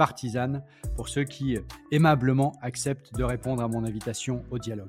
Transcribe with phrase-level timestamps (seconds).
[0.00, 0.64] partisane
[0.96, 1.58] pour ceux qui
[1.92, 4.88] aimablement acceptent de répondre à mon invitation au dialogue.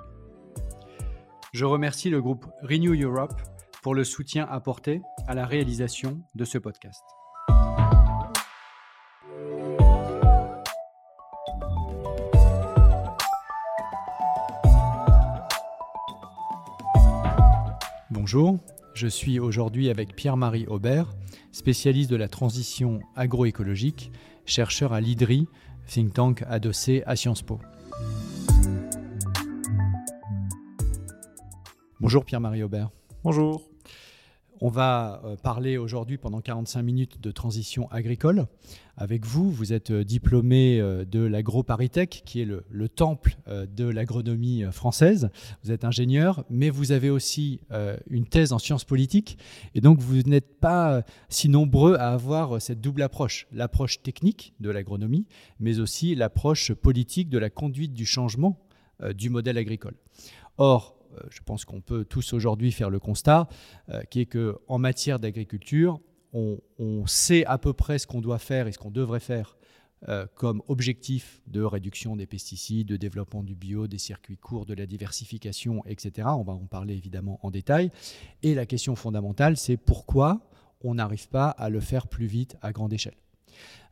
[1.51, 3.33] Je remercie le groupe Renew Europe
[3.83, 7.03] pour le soutien apporté à la réalisation de ce podcast.
[18.11, 18.59] Bonjour,
[18.93, 21.13] je suis aujourd'hui avec Pierre-Marie Aubert,
[21.51, 24.13] spécialiste de la transition agroécologique,
[24.51, 25.47] chercheur à l'IDRI,
[25.87, 27.59] think tank adossé à Sciences Po.
[32.01, 32.89] Bonjour Pierre-Marie Aubert.
[33.23, 33.70] Bonjour.
[34.63, 38.45] On va euh, parler aujourd'hui pendant 45 minutes de transition agricole.
[38.95, 44.63] Avec vous, vous êtes euh, diplômé euh, de l'AgroParisTech, qui est le, temple de l'agronomie
[44.71, 45.31] française.
[45.63, 47.61] Vous êtes ingénieur, mais vous avez aussi
[48.09, 49.37] une thèse en sciences politiques.
[49.75, 54.69] Et donc, vous n'êtes pas si nombreux à avoir cette double approche, l'approche technique de
[54.69, 55.25] l'agronomie,
[55.59, 58.59] mais aussi l'approche politique de la conduite du changement
[59.15, 59.95] du modèle agricole.
[60.57, 63.47] Or, je pense qu'on peut tous aujourd'hui faire le constat,
[63.89, 65.99] euh, qui est qu'en matière d'agriculture,
[66.33, 66.59] on,
[67.07, 69.57] sait à peu près ce qu'on doit faire et ce qu'on devrait faire
[70.07, 74.73] euh, comme objectif de réduction des pesticides, de développement du bio, des circuits courts, de
[74.73, 76.29] la diversification, etc.
[76.31, 77.91] On va en parler évidemment en détail.
[78.43, 80.39] Et la question fondamentale, c'est pourquoi
[80.83, 83.17] on n'arrive pas à le faire plus vite à grande échelle.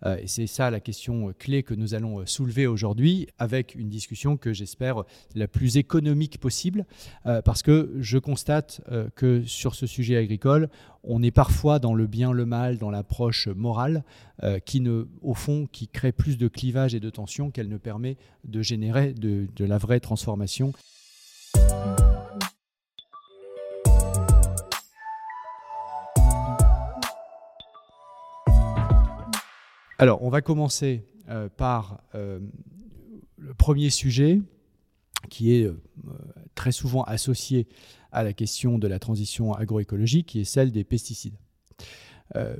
[0.06, 3.76] Euh, et c'est ça la question euh, clé que nous allons euh, soulever aujourd'hui avec
[3.76, 5.04] une discussion que j'espère
[5.36, 6.86] la plus économique possible,
[7.46, 8.82] parce que je constate
[9.16, 10.70] que sur ce sujet agricole,
[11.04, 14.04] on est parfois dans le bien, le mal, dans l'approche morale,
[14.66, 14.84] qui
[15.22, 19.14] au fond, qui crée plus de clivage et de tension qu'elle ne permet de générer
[19.14, 20.74] de la vraie transformation.
[30.02, 32.40] Alors, on va commencer euh, par euh,
[33.36, 34.42] le premier sujet
[35.30, 35.78] qui est euh,
[36.56, 37.68] très souvent associé
[38.14, 41.36] à la question de la transition agroécologique, qui est celle des pesticides.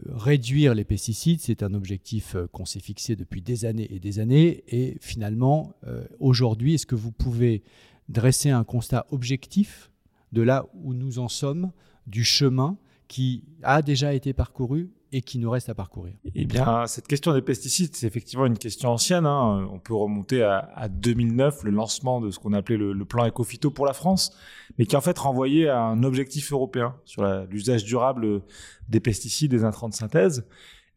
[0.06, 4.66] réduire les pesticides, c'est un objectif qu'on s'est fixé depuis des années et des années.
[4.68, 5.74] Et finalement,
[6.20, 7.64] aujourd'hui, est-ce que vous pouvez
[8.10, 9.92] dresser un constat objectif
[10.34, 11.72] de là où nous en sommes,
[12.06, 12.78] du chemin
[13.08, 17.34] qui a déjà été parcouru et qui nous reste à parcourir Eh bien, cette question
[17.34, 19.26] des pesticides, c'est effectivement une question ancienne.
[19.26, 19.68] Hein.
[19.72, 23.86] On peut remonter à, 2009, le lancement de ce qu'on appelait le, plan Ecofito pour
[23.86, 24.36] la France,
[24.78, 28.42] mais qui en fait renvoyait à un objectif européen sur l'usage durable
[28.88, 30.46] des pesticides, des intrants de synthèse.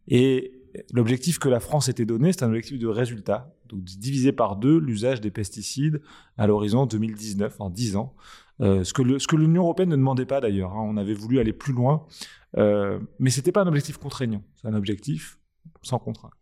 [0.08, 0.52] Et
[0.92, 4.78] l'objectif que la France était donné, c'est un objectif de résultat, donc diviser par deux
[4.78, 6.00] l'usage des pesticides
[6.36, 8.14] à l'horizon 2019, en 10 ans.
[8.62, 10.72] Euh, ce que l'Union européenne ne demandait pas d'ailleurs.
[10.72, 10.84] Hein.
[10.84, 12.06] On avait voulu aller plus loin
[12.56, 15.38] euh, mais ce n'était pas un objectif contraignant, c'est un objectif
[15.82, 16.32] sans contrainte.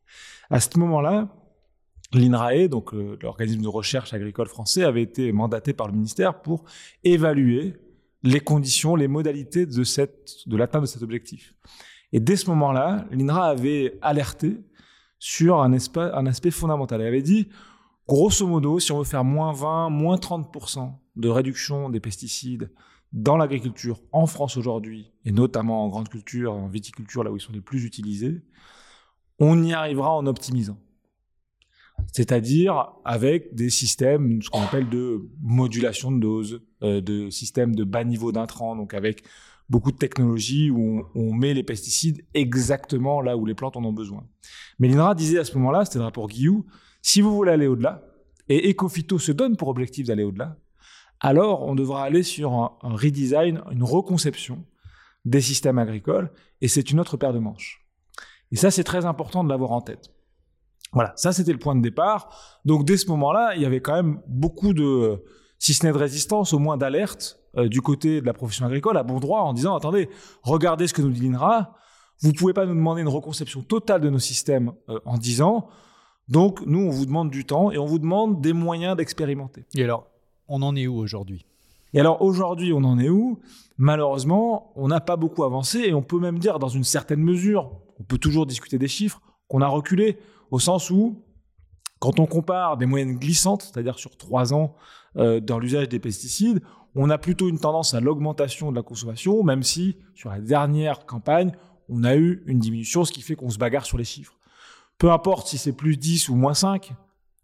[0.50, 1.28] À ce moment-là,
[2.12, 6.64] l'INRAE, donc euh, l'organisme de recherche agricole français, avait été mandaté par le ministère pour
[7.04, 7.76] évaluer
[8.22, 11.54] les conditions, les modalités de l'atteinte de cet objectif.
[12.12, 14.58] Et dès ce moment-là, l'INRA avait alerté
[15.18, 17.00] sur un, un aspect fondamental.
[17.00, 17.48] Elle avait dit,
[18.10, 22.72] grosso modo, si on veut faire moins 20, moins 30% de réduction des pesticides
[23.12, 27.40] dans l'agriculture en France aujourd'hui, et notamment en grande culture, en viticulture, là où ils
[27.40, 28.42] sont les plus utilisés,
[29.38, 30.76] on y arrivera en optimisant.
[32.12, 37.84] C'est-à-dire avec des systèmes, ce qu'on appelle de modulation de dose, euh, de systèmes de
[37.84, 39.22] bas niveau d'intrants, donc avec
[39.68, 43.92] beaucoup de technologies où on, met les pesticides exactement là où les plantes en ont
[43.92, 44.26] besoin.
[44.80, 46.66] Mais l'INRA disait à ce moment-là, c'était le rapport Guillou,
[47.02, 48.02] si vous voulez aller au-delà,
[48.48, 50.56] et Ecofito se donne pour objectif d'aller au-delà,
[51.20, 54.64] alors on devra aller sur un, redesign, une reconception
[55.24, 56.30] des systèmes agricoles,
[56.60, 57.86] et c'est une autre paire de manches.
[58.52, 60.10] Et ça, c'est très important de l'avoir en tête.
[60.92, 62.60] Voilà, ça c'était le point de départ.
[62.64, 65.22] Donc dès ce moment-là, il y avait quand même beaucoup de,
[65.58, 68.96] si ce n'est de résistance, au moins d'alerte euh, du côté de la profession agricole
[68.96, 70.08] à bon droit en disant attendez,
[70.42, 71.76] regardez ce que nous dit l'INRA,
[72.22, 75.68] vous pouvez pas nous demander une reconception totale de nos systèmes euh, en 10 ans.
[76.28, 79.64] Donc nous, on vous demande du temps et on vous demande des moyens d'expérimenter.
[79.74, 80.06] Et alors,
[80.48, 81.46] on en est où aujourd'hui?
[81.92, 83.40] Et alors aujourd'hui, on en est où?
[83.76, 87.72] Malheureusement, on n'a pas beaucoup avancé et on peut même dire dans une certaine mesure,
[87.98, 90.18] on peut toujours discuter des chiffres, qu'on a reculé
[90.50, 91.24] au sens où,
[91.98, 94.74] quand on compare des moyennes glissantes, c'est-à-dire sur trois ans
[95.16, 96.62] euh, dans l'usage des pesticides,
[96.94, 101.06] on a plutôt une tendance à l'augmentation de la consommation, même si sur la dernière
[101.06, 101.52] campagne,
[101.88, 104.36] on a eu une diminution, ce qui fait qu'on se bagarre sur les chiffres.
[105.00, 106.92] Peu importe si c'est plus 10 ou moins 5,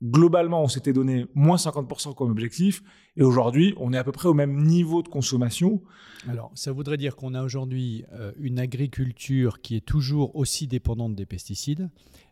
[0.02, 2.82] globalement, on s'était donné moins 50% comme objectif,
[3.16, 5.80] et aujourd'hui, on est à peu près au même niveau de consommation.
[6.28, 11.14] Alors, ça voudrait dire qu'on a aujourd'hui euh, une agriculture qui est toujours aussi dépendante
[11.14, 11.88] des pesticides,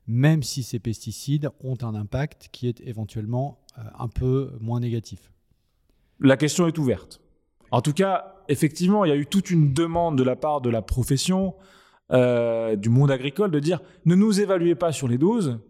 [0.07, 5.33] même si ces pesticides ont un impact qui est éventuellement euh, un peu moins négatif
[6.21, 7.23] La question est ouverte.
[7.71, 10.69] En tout cas, effectivement, il y a eu toute une demande de la part de
[10.69, 11.55] la profession,
[12.13, 15.61] euh, du monde agricole, de dire ne nous évaluez pas sur les doses,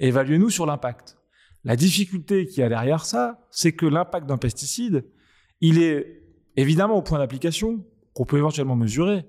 [0.00, 1.18] évaluez-nous sur l'impact.
[1.64, 5.04] La difficulté qu'il y a derrière ça, c'est que l'impact d'un pesticide,
[5.60, 6.22] il est
[6.56, 7.84] évidemment au point d'application,
[8.14, 9.26] qu'on peut éventuellement mesurer,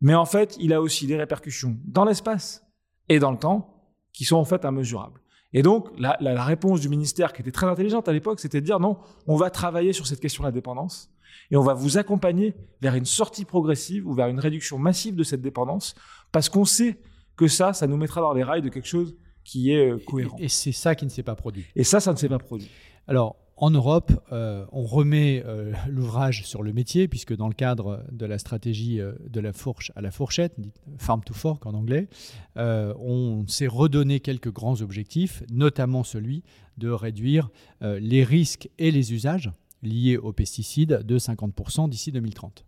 [0.00, 2.64] mais en fait, il a aussi des répercussions dans l'espace
[3.08, 5.20] et dans le temps qui sont en fait immesurables.
[5.52, 8.80] Et donc, la, réponse du ministère, qui était très intelligente à l'époque, c'était de dire
[8.80, 11.10] non, on va travailler sur cette question de la dépendance
[11.50, 15.22] et on va vous accompagner vers une sortie progressive ou vers une réduction massive de
[15.22, 15.94] cette dépendance
[16.32, 17.00] parce qu'on sait
[17.36, 19.14] que ça, ça nous mettra dans les rails de quelque chose
[19.44, 20.36] qui est euh, cohérent.
[20.38, 21.64] Et, et c'est ça qui ne s'est pas produit.
[21.76, 22.70] Et ça, ça ne s'est pas produit.
[23.06, 28.04] Alors, en Europe, euh, on remet euh, l'ouvrage sur le métier, puisque dans le cadre
[28.12, 30.54] de la stratégie euh, de la fourche à la fourchette,
[30.98, 32.08] farm to fork en anglais,
[32.56, 36.42] on s'est redonné quelques grands objectifs, notamment celui
[36.76, 37.48] de réduire
[37.80, 39.50] les risques et les usages
[39.86, 42.66] liés aux pesticides de 50% d'ici 2030.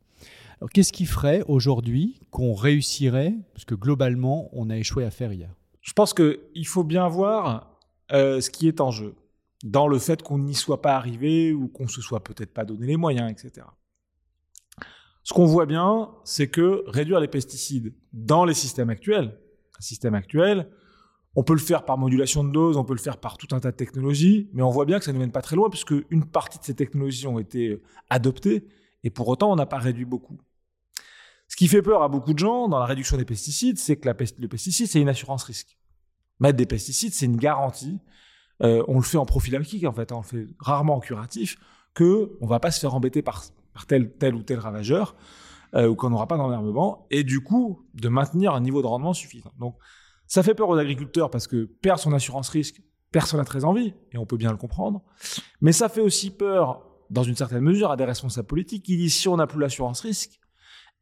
[0.60, 5.32] Alors, qu'est-ce qui ferait aujourd'hui qu'on réussirait, parce que globalement, on a échoué à faire
[5.32, 5.54] hier?
[5.82, 7.78] Je pense qu'il faut bien voir
[8.10, 9.14] ce qui est en jeu
[9.64, 12.86] dans le fait qu'on n'y soit pas arrivé ou qu'on se soit peut-être pas donné
[12.86, 13.66] les moyens, etc.
[15.24, 19.38] Ce qu'on voit bien, c'est que réduire les pesticides dans les systèmes actuels,
[19.78, 20.68] un système actuel,
[21.38, 23.60] on peut le faire par modulation de dose, on peut le faire par tout un
[23.60, 25.94] tas de technologies, mais on voit bien que ça ne mène pas très loin puisque
[26.10, 27.80] une partie de ces technologies ont été
[28.10, 28.66] adoptées
[29.04, 30.36] et pour autant on n'a pas réduit beaucoup.
[31.46, 34.08] Ce qui fait peur à beaucoup de gens dans la réduction des pesticides, c'est que
[34.08, 35.78] le pesticide, c'est une assurance risque.
[36.40, 38.00] Mettre des pesticides, c'est une garantie
[38.64, 41.56] euh, on le fait en prophylactique en fait, hein, on le fait rarement en curatif,
[41.94, 43.44] que on va pas se faire embêter par,
[43.86, 45.14] tel, tel ou tel ravageur,
[45.76, 49.12] euh, ou qu'on n'aura pas d'enherbement, et du coup de maintenir un niveau de rendement
[49.12, 49.52] suffisant.
[50.28, 52.80] Ça fait peur aux agriculteurs parce que perdre son assurance risque,
[53.10, 55.02] personne n'a très envie, et on peut bien le comprendre,
[55.60, 59.14] mais ça fait aussi peur, dans une certaine mesure, à des responsables politiques qui disent
[59.14, 60.38] si on n'a plus l'assurance risque,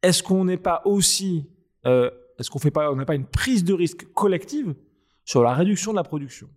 [0.01, 1.49] est-ce qu'on n'est pas aussi,
[1.85, 2.09] euh,
[2.39, 4.73] est-ce qu'on fait pas, on n'a pas une prise de risque collective
[5.25, 6.49] sur la réduction de la production?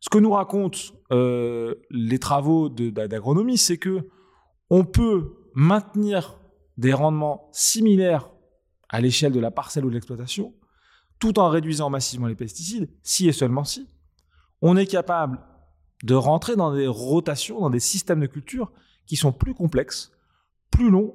[0.00, 0.78] Ce que nous racontent
[1.12, 4.08] euh, les travaux d'agronomie, c'est que
[4.70, 6.38] on peut maintenir
[6.76, 8.30] des rendements similaires
[8.88, 10.54] à l'échelle de la parcelle ou de l'exploitation,
[11.18, 13.88] tout en réduisant massivement les pesticides, si et seulement si
[14.62, 15.40] on est capable
[16.02, 18.72] de rentrer dans des rotations, dans des systèmes de culture
[19.06, 20.12] qui sont plus complexes,
[20.70, 21.14] plus longs,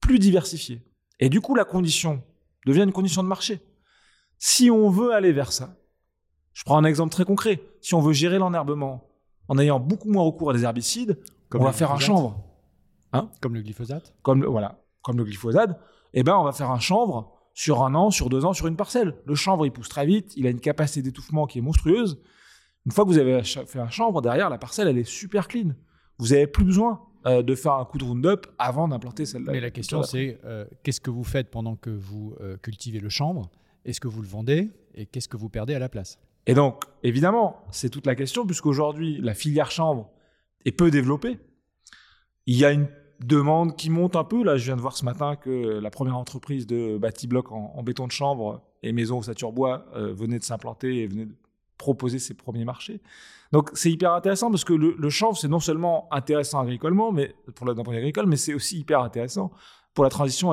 [0.00, 0.82] plus diversifiés.
[1.20, 2.22] Et du coup, la condition
[2.66, 3.60] devient une condition de marché.
[4.38, 5.76] Si on veut aller vers ça,
[6.52, 7.62] je prends un exemple très concret.
[7.80, 9.08] Si on veut gérer l'enherbement
[9.48, 11.18] en ayant beaucoup moins recours à des herbicides,
[11.54, 12.42] on va faire un chanvre.
[13.12, 13.30] Hein?
[13.40, 15.78] Comme le glyphosate Comme le, voilà, comme le glyphosate.
[16.12, 18.76] Eh ben, on va faire un chanvre sur un an, sur deux ans, sur une
[18.76, 19.14] parcelle.
[19.24, 22.20] Le chanvre, il pousse très vite, il a une capacité d'étouffement qui est monstrueuse.
[22.84, 25.70] Une fois que vous avez fait un chanvre, derrière, la parcelle, elle est super clean.
[26.18, 29.52] Vous n'avez plus besoin euh, de faire un coup de Roundup avant d'implanter celle-là.
[29.52, 33.08] Mais la question, c'est euh, qu'est-ce que vous faites pendant que vous euh, cultivez le
[33.08, 33.50] chanvre?
[33.86, 34.70] Est-ce que vous le vendez?
[34.94, 36.18] Et qu'est-ce que vous perdez à la place?
[36.46, 40.10] Et donc, évidemment, c'est toute la question, puisqu'aujourd'hui, la filière chambre
[40.66, 41.38] est peu développée.
[42.44, 42.86] Il y a une
[43.20, 44.42] demande qui monte un peu.
[44.42, 48.06] Là, je viens de voir ce matin que la première entreprise de bâti-bloc en, béton
[48.06, 51.34] de chambre et maison au bois euh, venait de s'implanter et venait de
[51.78, 53.00] proposer ses premiers marchés.
[53.52, 57.66] Donc, c'est hyper intéressant parce que le, chanvre, c'est non seulement intéressant agricolement, mais pour
[57.66, 59.52] de agricole, mais c'est aussi hyper intéressant
[59.94, 60.52] pour la transition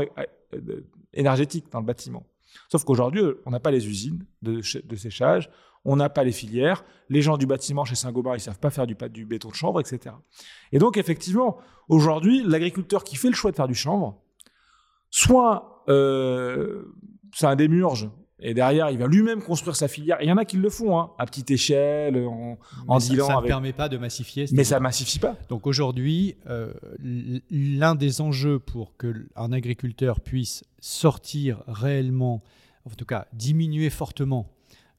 [1.13, 2.25] énergétique dans le bâtiment.
[2.69, 4.61] Sauf qu'aujourd'hui, on n'a pas les usines de
[4.95, 5.49] séchage,
[5.85, 8.87] on n'a pas les filières, les gens du bâtiment chez Saint-Gobain, ils savent pas faire
[8.87, 10.15] du, du béton de chanvre, etc.
[10.71, 11.57] Et donc, effectivement,
[11.89, 14.17] aujourd'hui, l'agriculteur qui fait le choix de faire du chanvre,
[15.09, 16.83] soit euh,
[17.35, 18.09] c'est un démurge
[18.39, 20.17] Et derrière, il va lui-même construire sa filière.
[20.21, 23.27] Il y en a qui le font, hein, à petite échelle, en, en ça, dealant
[23.27, 24.45] ça ne avec- permet pas de massifier.
[24.53, 25.35] Mais ça massifie pas.
[25.49, 26.73] Donc aujourd'hui, euh,
[27.51, 32.41] l'un des enjeux pour que un agriculteur puisse sortir réellement,
[32.85, 34.49] en tout cas diminuer fortement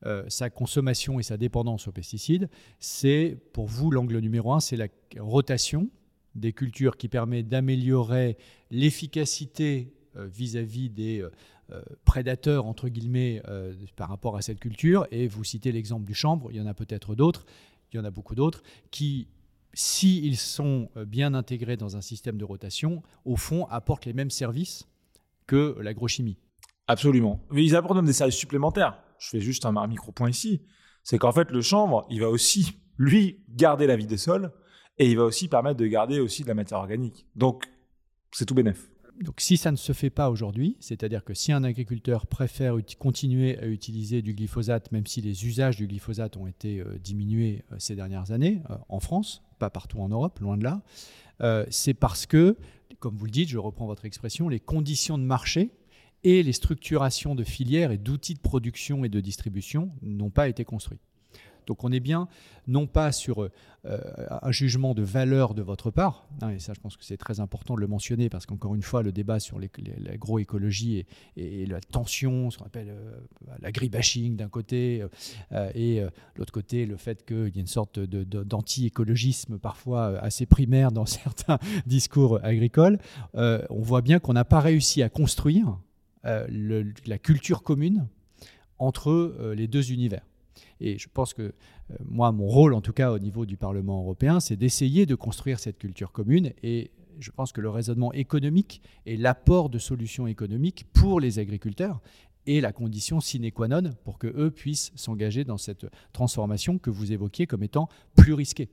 [0.07, 4.77] euh, sa consommation et sa dépendance aux pesticides, c'est pour vous l'angle numéro un, c'est
[4.77, 5.89] la rotation
[6.35, 8.37] des cultures qui permet d'améliorer
[8.71, 13.43] l'efficacité euh, vis-à-vis des euh, prédateurs entre guillemets
[13.97, 15.07] par rapport à cette culture.
[15.11, 17.47] Et vous citez l'exemple du chanvre, il y en a peut-être d'autres,
[17.93, 19.29] il y en a beaucoup d'autres qui
[19.75, 24.31] s'ils sont euh, bien intégrés dans un système de rotation, au fond, apportent les mêmes
[24.31, 24.89] services
[25.47, 26.39] que l'agrochimie.
[26.87, 27.41] Absolument.
[27.51, 28.99] Mais ils apportent même des services supplémentaires.
[29.25, 30.61] Je fais juste un, micro-point ici.
[31.03, 34.53] C'est qu'en fait, le chanvre, il va aussi, lui, garder la vie des sols
[34.99, 37.27] et il va aussi permettre de garder aussi de la matière organique.
[37.35, 37.65] Donc,
[38.33, 38.91] c'est tout bénef.
[39.21, 43.57] Donc si ça ne se fait pas aujourd'hui, c'est-à-dire que si un agriculteur préfère continuer
[43.61, 47.77] à utiliser du glyphosate, même si les usages du glyphosate ont été euh, diminués euh,
[47.79, 50.83] ces dernières années, euh, en France, pas partout en Europe, loin de là,
[51.71, 52.57] c'est parce que,
[52.99, 55.71] comme vous le dites, je reprends votre expression, les conditions de marché
[56.25, 60.65] et les structurations de filières et d'outils de production et de distribution n'ont pas été
[60.65, 61.01] construits.
[61.67, 62.29] Donc on est bien
[62.67, 63.51] non pas sur euh,
[64.43, 67.41] un jugement de valeur de votre part, hein, et ça je pense que c'est très
[67.41, 71.05] important de le mentionner parce qu'encore une fois le débat sur l'agroécologie
[71.37, 73.17] et, et la tension, ce qu'on appelle euh,
[73.61, 75.05] l'agribashing d'un côté,
[75.53, 80.19] euh, et euh, de l'autre côté le fait qu'il y ait une sorte d'anti-écologisme parfois
[80.19, 82.99] assez primaire dans certains discours agricoles,
[83.35, 85.79] on voit bien qu'on n'a pas réussi à construire
[86.49, 88.07] le- la culture commune
[88.79, 90.27] entre euh, les deux univers.
[90.81, 91.53] Et je pense que euh,
[92.05, 95.59] moi, mon rôle, en tout cas au niveau du Parlement européen, c'est d'essayer de construire
[95.59, 96.53] cette culture commune.
[96.63, 96.91] Et
[97.21, 102.01] je pense que le raisonnement économique et l'apport de solutions économiques pour les agriculteurs
[102.47, 106.91] est la condition sine qua non pour que eux puissent s'engager dans cette transformation que
[106.91, 108.69] vous évoquiez comme étant plus risquée.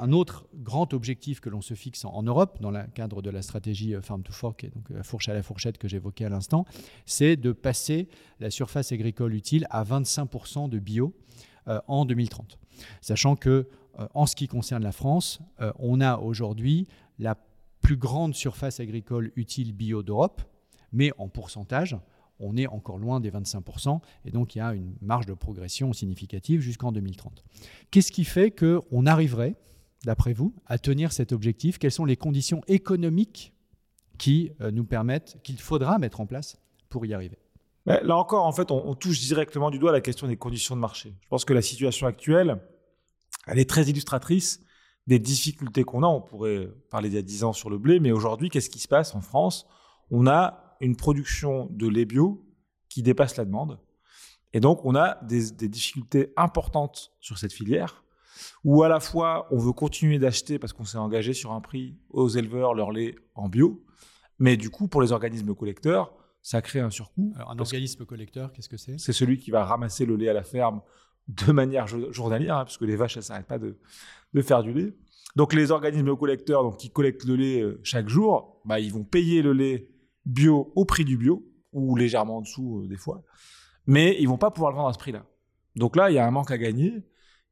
[0.00, 3.42] Un autre grand objectif que l'on se fixe en, Europe, dans le cadre de la
[3.42, 6.28] stratégie euh, Farm to Fork, et donc la fourche à la fourchette que j'évoquais à
[6.28, 6.64] l'instant,
[7.06, 8.08] c'est de passer
[8.40, 11.14] la surface agricole utile à 25% de bio
[11.68, 12.58] euh, en 2030.
[13.02, 16.88] Sachant que, euh, en ce qui concerne la France, euh, on a aujourd'hui
[17.18, 17.36] la
[17.82, 20.40] plus grande surface agricole utile bio d'Europe,
[20.92, 21.96] mais en pourcentage,
[22.40, 25.92] on est encore loin des 25%, et donc il y a une marge de progression
[25.92, 27.44] significative jusqu'en 2030.
[27.90, 29.54] Qu'est-ce qui fait qu'on arriverait
[30.04, 31.78] d'après vous, à tenir cet objectif?
[31.78, 33.52] Quelles sont les conditions économiques
[34.18, 37.38] qui euh, nous permettent, qu'il faudra mettre en place pour y arriver?
[37.86, 40.80] Mais là encore, en fait, on, touche directement du doigt la question des conditions de
[40.80, 41.14] marché.
[41.22, 42.60] Je pense que la situation actuelle,
[43.46, 44.60] elle est très illustratrice
[45.06, 46.06] des difficultés qu'on a.
[46.06, 48.78] On pourrait parler d'il y a 10 ans sur le blé, mais aujourd'hui, qu'est-ce qui
[48.78, 49.66] se passe en France?
[50.10, 52.44] On a une production de lait bio
[52.90, 53.78] qui dépasse la demande.
[54.52, 58.04] Et donc, on a des difficultés importantes sur cette filière
[58.64, 61.96] où à la fois on veut continuer d'acheter parce qu'on s'est engagé sur un prix
[62.10, 63.84] aux éleveurs leur lait en bio,
[64.38, 67.32] mais du coup pour les organismes collecteurs, ça crée un surcoût.
[67.36, 68.98] Alors, un organisme collecteur, qu'est-ce que c'est?
[68.98, 70.80] C'est celui qui va ramasser le lait à la ferme
[71.26, 73.78] de manière jo- journalière, hein, parce que les vaches elles s'arrêtent pas de,
[74.32, 74.94] de faire du lait.
[75.36, 79.04] Donc les organismes collecteurs, donc qui collectent le lait euh, chaque jour, bah, ils vont
[79.04, 79.90] payer le lait
[80.24, 83.22] bio au prix du bio ou légèrement en dessous euh, des fois,
[83.86, 85.26] mais ils vont pas pouvoir le vendre à ce prix-là.
[85.76, 87.02] Donc là, il y a un manque à gagner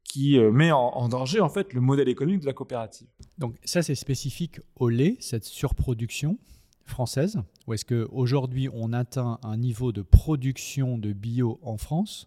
[0.09, 3.09] qui euh, met en, en danger en fait le modèle économique de la coopérative.
[3.39, 6.39] Donc ça, c'est spécifique au lait, cette surproduction
[6.87, 12.27] française Ou est-ce qu'aujourd'hui, on atteint un niveau de production de bio en France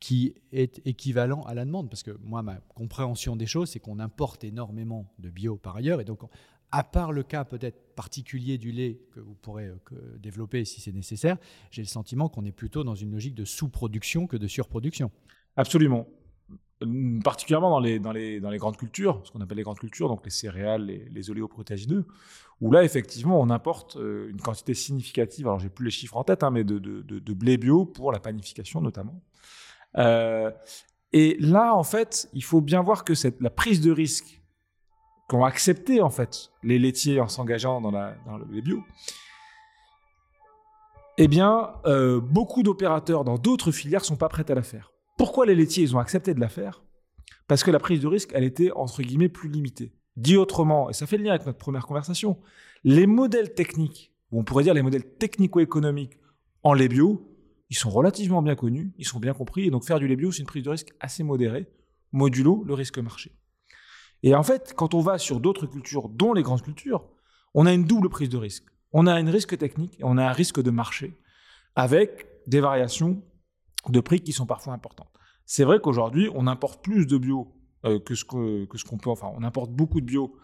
[0.00, 1.88] qui est équivalent à la demande?
[1.88, 6.00] Parce que moi, ma compréhension des choses, c'est qu'on importe énormément de bio par ailleurs.
[6.00, 6.20] Et donc,
[6.72, 10.92] à part le cas peut-être particulier du lait que vous pourrez euh, développer si c'est
[10.92, 11.38] nécessaire,
[11.70, 15.10] j'ai le sentiment qu'on est plutôt dans une logique de sous-production que de surproduction.
[15.56, 16.06] Absolument.
[17.24, 20.30] Particulièrement dans les, les, les grandes cultures, ce qu'on appelle les grandes cultures, donc les
[20.30, 22.04] céréales, les, les oléoprotéagineux,
[22.60, 26.24] où là, effectivement, on importe euh, une quantité significative, alors j'ai plus les chiffres en
[26.24, 26.78] tête, hein, mais de,
[27.34, 29.20] blé bio pour la panification notamment.
[29.98, 30.50] Euh,
[31.12, 34.42] et là, en fait, il faut bien voir que la prise de risque
[35.28, 38.82] qu'ont accepté en fait les laitiers en s'engageant dans, le lait bio,
[41.18, 44.92] eh bien, euh, beaucoup d'opérateurs dans d'autres filières sont pas prêts à la faire.
[45.16, 46.84] Pourquoi les laitiers ils ont accepté de la faire?
[47.48, 49.92] Parce que la prise de risque, elle était entre guillemets plus limitée.
[50.16, 52.38] Dit autrement, et ça fait le lien avec notre première conversation,
[52.84, 56.18] les modèles techniques, ou on pourrait dire les modèles technico-économiques
[56.62, 57.32] en lait bio,
[57.70, 60.32] ils sont relativement bien connus, ils sont bien compris, et donc faire du lait bio,
[60.32, 61.66] c'est une prise de risque assez modérée,
[62.12, 63.32] modulo le risque marché.
[64.22, 67.08] Et en fait, quand on va sur d'autres cultures, dont les grandes cultures,
[67.54, 68.64] on a une double prise de risque.
[68.92, 71.18] On a un risque technique et on a un risque de marché,
[71.74, 73.22] avec des variations
[73.92, 75.10] de prix qui sont parfois importantes.
[75.44, 78.98] C'est vrai qu'aujourd'hui, on importe plus de bio euh, que ce qu'on que ce qu'on
[78.98, 79.10] peut.
[79.10, 80.36] Enfin, on importe beaucoup de bio,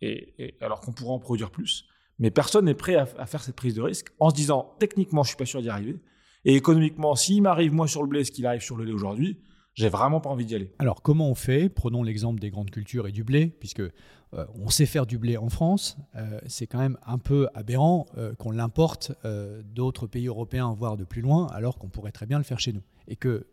[0.00, 1.86] et, alors qu'on pourrait en produire plus.
[2.18, 5.28] Mais personne n'est prêt à, faire cette prise de risque en se disant techniquement, je
[5.28, 6.00] suis pas sûr d'y arriver.
[6.44, 9.40] Et économiquement, s'il m'arrive moins sur le blé ce qu'il arrive sur le lait aujourd'hui,
[9.74, 10.70] j'ai vraiment pas envie d'y aller.
[10.78, 11.68] Alors comment on fait?
[11.68, 15.36] Prenons l'exemple des grandes cultures et du blé, puisque euh, on sait faire du blé
[15.36, 15.96] en France.
[16.16, 18.06] Euh, c'est quand même un peu aberrant
[18.38, 19.12] qu'on l'importe
[19.74, 22.72] d'autres pays européens, voire de plus loin, alors qu'on pourrait très bien le faire chez
[22.72, 22.82] nous.
[23.08, 23.46] Et que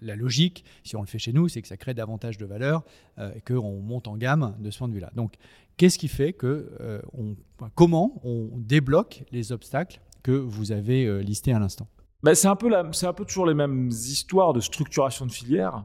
[0.00, 2.84] la logique, si on le fait chez nous, c'est que ça crée davantage de valeur
[3.18, 5.10] euh, et qu'on monte en gamme de ce point de vue-là.
[5.14, 5.34] Donc,
[5.76, 7.36] qu'est-ce qui fait que euh, on,
[7.74, 11.88] comment on débloque les obstacles que vous avez euh, listés à l'instant?
[12.22, 15.84] Ben, c'est un peu toujours les mêmes histoires de structuration de filière,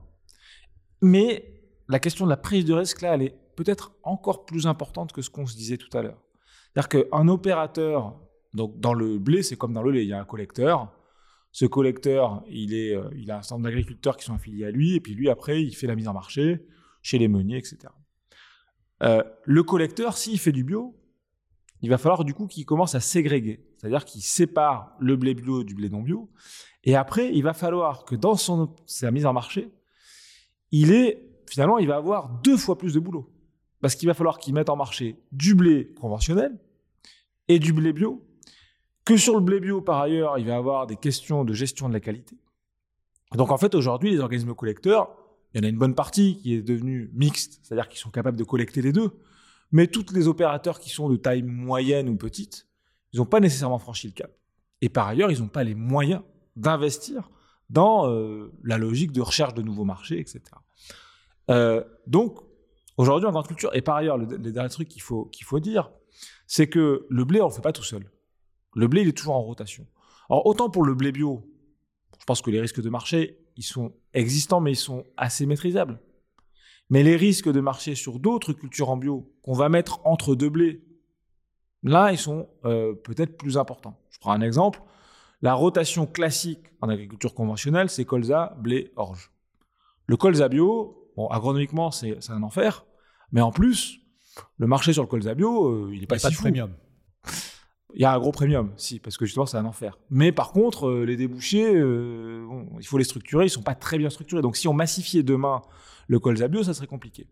[1.01, 1.53] mais
[1.87, 5.21] la question de la prise de risque là, elle est peut-être encore plus importante que
[5.21, 6.21] ce qu'on se disait tout à l'heure.
[6.73, 8.19] C'est-à-dire qu'un opérateur,
[8.53, 10.93] donc dans le blé, c'est comme dans le lait, il y a un collecteur
[11.57, 15.01] ce collecteur, il, euh, a un certain nombre d'agriculteurs qui sont affiliés à lui, et
[15.01, 16.67] puis lui, après, il fait la mise en marché
[17.01, 17.77] chez les meuniers, etc.
[19.01, 20.95] Euh, le collecteur, s'il fait du bio,
[21.81, 25.63] il va falloir du coup qu'il commence à ségréguer, c'est-à-dire qu'il sépare le blé bio
[25.63, 26.29] du blé non bio,
[26.87, 29.69] et après, il va falloir que dans son, sa mise en marché,
[30.71, 33.29] il est, finalement, il va avoir deux fois plus de boulot.
[33.81, 36.57] Parce qu'il va falloir qu'il mette en marché du blé conventionnel
[37.49, 38.25] et du blé bio,
[39.03, 41.93] que sur le blé bio, par ailleurs, il va avoir des questions de gestion de
[41.93, 42.37] la qualité.
[43.33, 45.09] Donc en fait, aujourd'hui, les organismes collecteurs,
[45.53, 48.37] il y en a une bonne partie qui est devenue mixte, c'est-à-dire qu'ils sont capables
[48.37, 49.11] de collecter les deux.
[49.71, 52.67] Mais tous les opérateurs qui sont de taille moyenne ou petite,
[53.13, 54.31] ils n'ont pas nécessairement franchi le cap.
[54.81, 56.21] Et par ailleurs, ils n'ont pas les moyens
[56.55, 57.29] d'investir
[57.69, 60.41] dans euh, la logique de recherche de nouveaux marchés, etc.
[61.49, 62.39] Euh, donc,
[62.97, 65.59] aujourd'hui, en grande culture, et par ailleurs, le, le dernier truc qu'il faut, qu'il faut
[65.59, 65.91] dire,
[66.45, 68.09] c'est que le blé, on ne le fait pas tout seul.
[68.75, 69.85] Le blé, il est toujours en rotation.
[70.29, 71.49] Alors, autant pour le blé bio,
[72.19, 75.99] je pense que les risques de marché, ils sont existants, mais ils sont assez maîtrisables.
[76.89, 80.49] Mais les risques de marché sur d'autres cultures en bio qu'on va mettre entre deux
[80.49, 80.83] blés,
[81.83, 83.99] là, ils sont euh, peut-être plus importants.
[84.09, 84.81] Je prends un exemple.
[85.41, 89.31] La rotation classique en agriculture conventionnelle, c'est colza, blé, orge.
[90.07, 92.85] Le colza bio, bon, agronomiquement, c'est un enfer.
[93.31, 93.99] Mais en plus,
[94.57, 96.73] le marché sur le colza bio, euh, il n'est pas, si pas de premium.
[97.93, 99.97] Il y a un gros premium, si, parce que justement, c'est un enfer.
[100.09, 104.09] Mais par contre, euh, les débouchés, il faut les structurer, ils sont pas très bien
[104.09, 104.41] structurés.
[104.41, 105.61] Donc, si on massifiait demain
[106.07, 107.27] le colza bio, ça serait compliqué.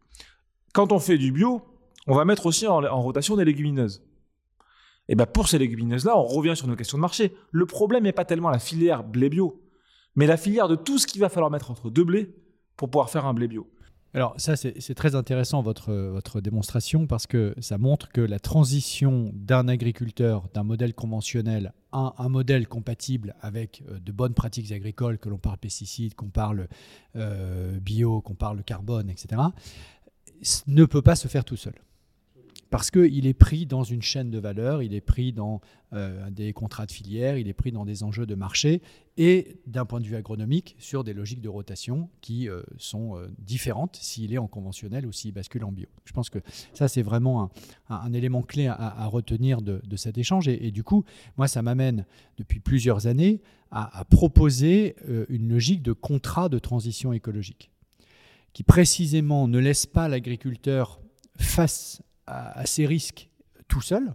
[0.74, 1.62] Quand on fait du bio,
[2.08, 4.04] on va mettre aussi en, rotation des légumineuses.
[5.08, 7.36] Et ben pour ces légumineuses-là, on revient sur nos questions de marché.
[7.52, 9.62] Le problème n'est pas tellement la filière blé bio,
[10.16, 12.36] mais la filière de tout ce qu'il va falloir mettre entre deux blés
[12.76, 13.68] pour pouvoir faire un blé bio.
[14.16, 19.68] Alors ça, c'est très intéressant votre, démonstration parce que ça montre que la transition d'un
[19.68, 25.28] agriculteur, d'un modèle conventionnel à un modèle compatible avec euh, de bonnes pratiques agricoles, que
[25.28, 26.70] l'on parle pesticides, qu'on parle
[27.18, 29.42] euh, bio, qu'on parle carbone, etc.,
[30.68, 31.74] ne peut pas se faire tout seul
[32.70, 35.62] parce qu'il est pris dans une chaîne de valeur, il est pris dans
[35.94, 38.82] euh, des contrats de filière, il est pris dans des enjeux de marché
[39.18, 43.28] et d'un point de vue agronomique sur des logiques de rotation qui euh, sont euh,
[43.40, 45.88] différentes s'il est en conventionnel ou s'il bascule en bio.
[46.06, 46.40] Je pense que
[46.74, 47.52] ça c'est vraiment
[47.90, 51.06] un, élément clé à, retenir de, cet échange et, du coup
[51.38, 52.06] moi ça m'amène
[52.38, 54.96] depuis plusieurs années à, à proposer
[55.30, 57.72] une logique de contrat de transition écologique
[58.54, 61.00] qui précisément ne laisse pas l'agriculteur
[61.38, 63.30] face à, ces risques
[63.68, 64.14] tout seul,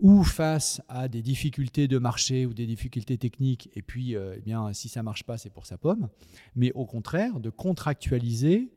[0.00, 4.40] ou face à des difficultés de marché ou des difficultés techniques, et puis euh, eh
[4.40, 6.08] bien, si ça ne marche pas, c'est pour sa pomme,
[6.56, 8.70] mais au contraire, de contractualiser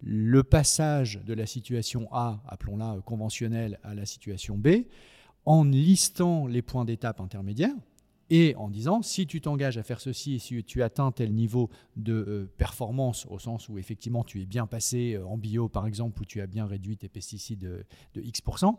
[0.00, 4.84] le passage de la situation A, appelons-la conventionnelle, à la situation B,
[5.44, 7.74] en listant les points d'étape intermédiaires,
[8.30, 11.70] et en disant si tu t'engages à faire ceci et si tu atteins tel niveau
[11.96, 15.86] de euh, performance au sens où effectivement tu es bien passé euh, en bio par
[15.86, 17.60] exemple où tu as bien réduit tes pesticides
[18.14, 18.78] de, X%,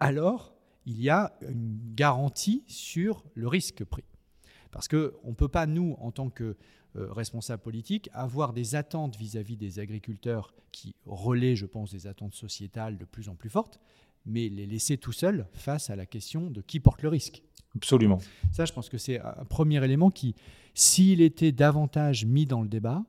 [0.00, 0.54] alors
[0.86, 4.04] il y a une garantie sur le risque pris.
[4.70, 6.56] Parce qu'on ne peut pas, nous, en tant que
[6.96, 12.06] euh, responsables politiques, avoir des attentes vis-à-vis -vis des agriculteurs qui relaient, je pense, des
[12.06, 13.80] attentes sociétales de plus en plus fortes,
[14.24, 17.42] mais les laisser tout seuls face à la question de qui porte le risque.
[17.76, 18.18] Absolument.
[18.52, 20.34] Ça, je pense que c'est un premier élément qui,
[20.74, 23.04] s'il était davantage mis dans le débat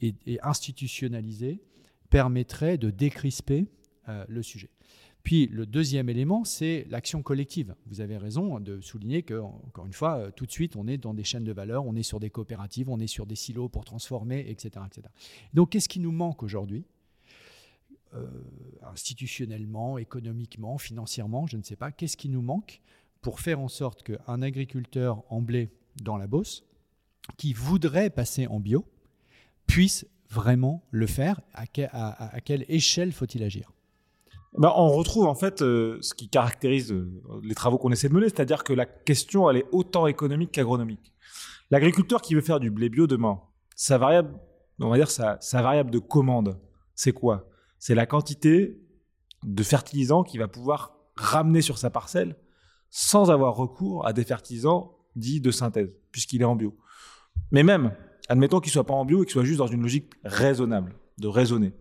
[0.00, 1.60] et, institutionnalisé,
[2.10, 3.66] permettrait de décrisper
[4.08, 4.70] euh, le sujet.
[5.22, 7.74] Puis le deuxième élément, c'est l'action collective.
[7.86, 10.98] Vous avez raison de souligner que, encore une fois, euh, tout de suite, on est
[10.98, 13.68] dans des chaînes de valeur, on est sur des coopératives, on est sur des silos
[13.68, 14.84] pour transformer, etc.
[14.86, 15.08] etc.
[15.54, 16.84] Donc, qu'est-ce qui nous manque aujourd'hui
[18.82, 22.80] institutionnellement, économiquement, financièrement, je ne sais pas, qu'est-ce qui nous manque
[23.24, 26.62] pour faire en sorte qu'un agriculteur en blé dans la Beauce,
[27.38, 28.84] qui voudrait passer en bio,
[29.66, 31.40] puisse vraiment le faire.
[31.54, 31.66] À,
[32.44, 33.72] quelle échelle faut-il agir?
[34.58, 37.10] Ben, on retrouve en fait euh, ce qui caractérise euh,
[37.42, 41.12] les travaux qu'on essaie de mener, c'est-à-dire que la question elle est autant économique qu'agronomique.
[41.70, 43.40] L'agriculteur qui veut faire du blé bio demain,
[43.74, 44.38] sa variable,
[44.80, 46.60] on va dire sa, sa variable de commande,
[46.94, 47.48] c'est quoi?
[47.78, 48.78] C'est la quantité
[49.42, 52.36] de fertilisants qu'il va pouvoir ramener sur sa parcelle
[52.96, 56.76] sans avoir recours à des fertilisants dits de synthèse, puisqu'il est en bio.
[57.50, 57.92] Mais même,
[58.28, 61.26] admettons qu'il soit pas en bio et qu'il soit juste dans une logique raisonnable, de
[61.26, 61.72] raisonner.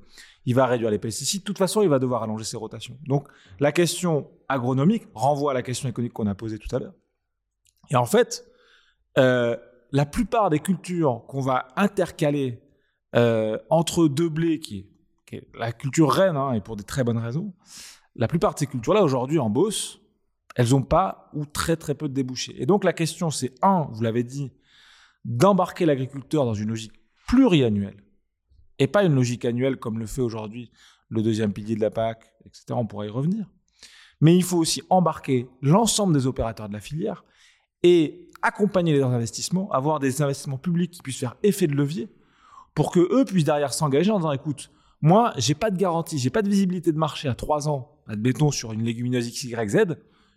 [0.48, 1.42] Il va réduire les pesticides.
[1.42, 2.98] De toute façon, il va devoir allonger ses rotations.
[3.06, 3.28] Donc,
[3.60, 6.96] la question agronomique renvoie à la question économique qu'on a posée tout à l'heure.
[7.92, 8.44] Et en fait,
[9.20, 9.56] euh,
[9.92, 12.60] la plupart des cultures qu'on va intercaler
[13.16, 14.90] euh, entre deux blés, qui
[15.32, 17.54] est, la culture reine, hein, et pour des très bonnes raisons,
[18.16, 20.00] la plupart de ces cultures-là, aujourd'hui, en Beauce,
[20.56, 22.56] elles n'ont pas ou très très peu de débouchés.
[22.62, 24.52] Et donc la question, c'est un, vous l'avez dit,
[25.26, 26.94] d'embarquer l'agriculteur dans une logique
[27.28, 28.04] pluriannuelle
[28.80, 30.72] et pas une logique annuelle comme le fait aujourd'hui
[31.10, 32.66] le deuxième pilier de la PAC, etc.
[32.72, 33.50] On pourra y revenir.
[34.20, 37.24] Mais il faut aussi embarquer l'ensemble des opérateurs de la filière
[37.84, 42.10] et accompagner les investissements, avoir des investissements publics qui puissent faire effet de levier
[42.74, 46.30] pour que eux puissent derrière s'engager en disant écoute, moi, j'ai pas de garantie, j'ai
[46.30, 49.96] pas de visibilité de marché à trois ans, admettons sur une légumineuse XYZ,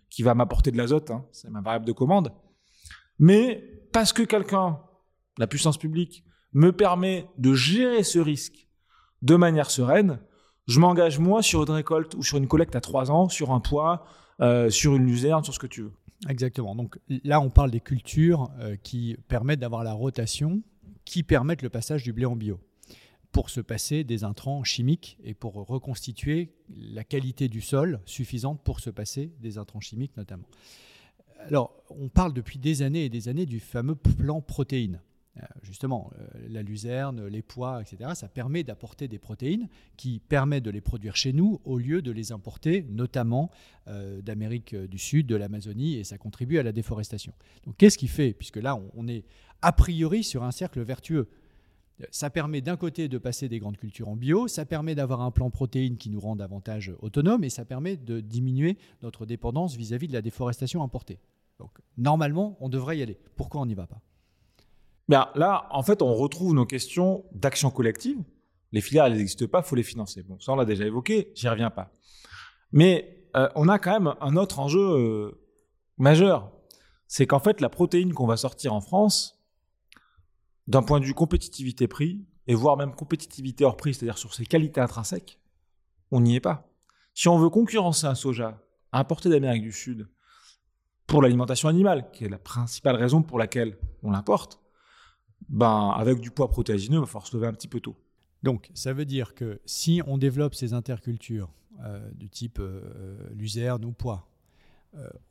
[0.09, 2.31] qui va m'apporter de l'azote, hein, c'est ma variable de commande.
[3.19, 4.79] Mais parce que quelqu'un,
[5.37, 8.67] la puissance publique, me permet de gérer ce risque
[9.21, 10.19] de manière sereine,
[10.67, 13.59] je m'engage moi sur une récolte ou sur une collecte à trois ans, sur un
[13.59, 14.05] poids,
[14.41, 15.93] euh, sur une luzerne, sur ce que tu veux.
[16.29, 16.75] Exactement.
[16.75, 20.61] Donc là, on parle des cultures euh, qui permettent d'avoir la rotation,
[21.05, 22.59] qui permettent le passage du blé en bio
[23.37, 28.79] pour se passer des intrants chimiques et pour reconstituer la qualité du sol suffisante pour
[28.79, 30.47] se passer des intrants chimiques notamment.
[31.41, 35.01] Alors, on parle depuis des années et des années du fameux plan protéines.
[35.37, 40.65] Euh, justement, euh, la luzerne, les pois, etc., ça permet d'apporter des protéines qui permettent
[40.65, 43.51] de les produire chez nous au lieu de les importer, notamment
[43.87, 47.33] euh, d'Amérique du Sud, de l'Amazonie, et ça contribue à la déforestation.
[47.67, 48.33] Donc qu'est-ce qui fait?
[48.33, 49.25] Puisque là, on est
[49.61, 51.29] a priori sur un cercle vertueux.
[52.11, 55.31] Ça permet d'un côté de passer des grandes cultures en bio, ça permet d'avoir un
[55.31, 60.07] plan protéines qui nous rend davantage autonomes et ça permet de diminuer notre dépendance vis-à-vis
[60.07, 61.19] de la déforestation importée.
[61.57, 63.17] Donc normalement, on devrait y aller.
[63.35, 63.99] Pourquoi on n'y va pas?
[65.09, 68.17] Bien, là, en fait, on retrouve nos questions d'action collective.
[68.73, 70.21] Les filières, elles n'existent pas, il faut les financer.
[70.23, 71.91] Bon, ça, on l'a déjà évoqué, j'y reviens pas.
[72.73, 75.41] Mais euh, on a quand même un autre enjeu euh,
[75.97, 76.51] majeur.
[77.07, 79.36] C'est qu'en fait, la protéine qu'on va sortir en France,
[80.67, 84.45] d'un point de vue compétitivité prix, et voire même compétitivité hors prix, c'est-à-dire sur ses
[84.45, 85.39] qualités intrinsèques,
[86.11, 86.69] on n'y est pas.
[87.13, 88.61] Si on veut concurrencer un soja
[88.93, 90.07] importé d'Amérique du Sud
[91.05, 94.61] pour l'alimentation animale, qui est la principale raison pour laquelle on l'importe,
[95.49, 97.95] ben, avec du poids protéagineux, il va falloir se lever un petit peu tôt.
[98.43, 101.51] Donc, ça veut dire que si on développe ces intercultures
[101.83, 104.36] euh, du type euh, luzerne ou poids, euh,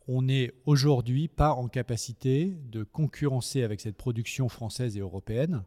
[0.08, 5.64] on n'est aujourd'hui pas en capacité de concurrencer avec cette production française et européenne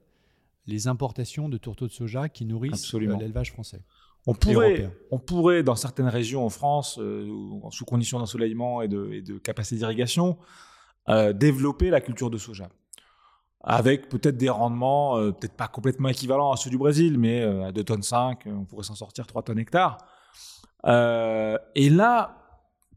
[0.68, 3.82] les importations de tourteaux de soja qui nourrissent euh, l'élevage français.
[4.28, 7.28] On pourrait, on pourrait, dans certaines régions en France, euh,
[7.72, 10.38] sous conditions d'ensoleillement et de, capacité d'irrigation,
[11.34, 12.70] développer la culture de soja.
[13.62, 17.84] Avec peut-être des rendements, peut-être pas complètement équivalents à ceux du Brésil, mais à 2
[17.84, 19.98] tonnes 5, on pourrait s'en sortir 3 tonnes hectares.
[20.86, 22.39] et là,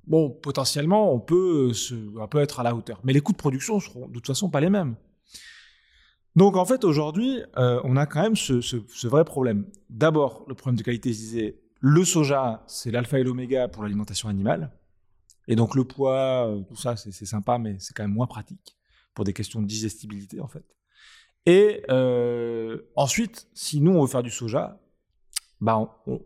[0.07, 1.95] bon, potentiellement, on peut, se,
[2.27, 3.01] peu être à la hauteur.
[3.05, 4.97] Mais les coûts de production seront de toute façon pas les mêmes.
[6.35, 9.67] Donc en fait, aujourd'hui, euh, on a quand même ce, vrai problème.
[9.91, 14.29] D'abord, le problème de qualité, je disais, le soja, c'est l'alpha et l'oméga pour l'alimentation
[14.29, 14.73] animale.
[15.49, 18.79] Et donc le poids, euh, tout ça, c'est sympa, mais c'est quand même moins pratique
[19.15, 20.65] pour des questions de digestibilité, en fait.
[21.45, 24.81] Et euh, ensuite, si nous, on veut faire du soja,
[25.61, 26.23] bah, on,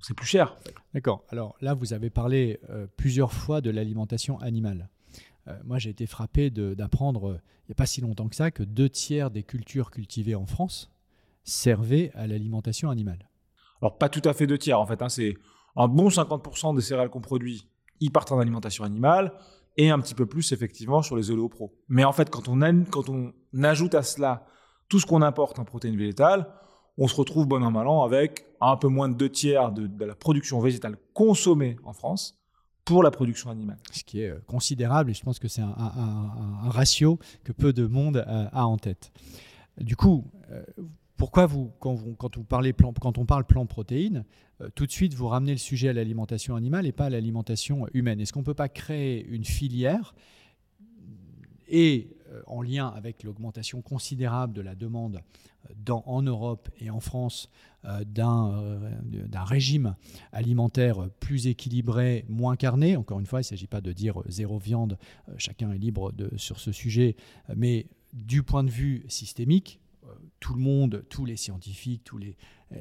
[0.00, 0.56] c'est plus cher.
[0.98, 1.22] D'accord.
[1.28, 4.88] Alors là, vous avez parlé euh, plusieurs fois de l'alimentation animale.
[5.46, 8.50] Euh, moi, j'ai été frappé d'apprendre, euh, il n'y a pas si longtemps que ça,
[8.50, 10.90] que deux tiers des cultures cultivées en France
[11.44, 13.30] servaient à l'alimentation animale.
[13.80, 15.00] Alors, pas tout à fait deux tiers, en fait.
[15.00, 15.34] Hein, c'est
[15.76, 17.68] un bon 50% des céréales qu'on produit,
[18.00, 19.32] ils partent en alimentation animale,
[19.76, 21.78] et un petit peu plus, effectivement, sur les oléopros.
[21.86, 22.58] Mais en fait, quand on,
[22.90, 23.32] quand on
[23.62, 24.46] ajoute à cela
[24.88, 26.52] tout ce qu'on importe en protéines végétales,
[26.98, 30.04] on se retrouve bon an mal an avec un peu moins de deux tiers de,
[30.04, 32.36] la production végétale consommée en France
[32.84, 33.78] pour la production animale.
[33.92, 37.86] Ce qui est euh, considérable et je pense que c'est un, ratio que peu de
[37.86, 39.12] monde a en tête.
[39.78, 40.62] Du coup, euh,
[41.16, 44.24] pourquoi vous, quand, vous, quand, parlez plan, quand on parle plan protéines,
[44.60, 47.86] euh, tout de suite vous ramenez le sujet à l'alimentation animale et pas à l'alimentation
[47.92, 48.20] humaine?
[48.20, 50.14] Est-ce qu'on ne peut pas créer une filière
[51.70, 55.20] et euh, en lien avec l'augmentation considérable de la demande
[55.70, 57.48] euh, en Europe et en France
[58.04, 59.94] d'un régime
[60.32, 62.96] alimentaire plus équilibré, moins carné.
[62.96, 64.98] Encore une fois, il ne s'agit pas de dire zéro viande,
[65.36, 67.14] chacun est libre sur ce sujet,
[67.54, 69.80] mais du point de vue systémique,
[70.40, 72.36] tout le monde, tous les scientifiques, tous les,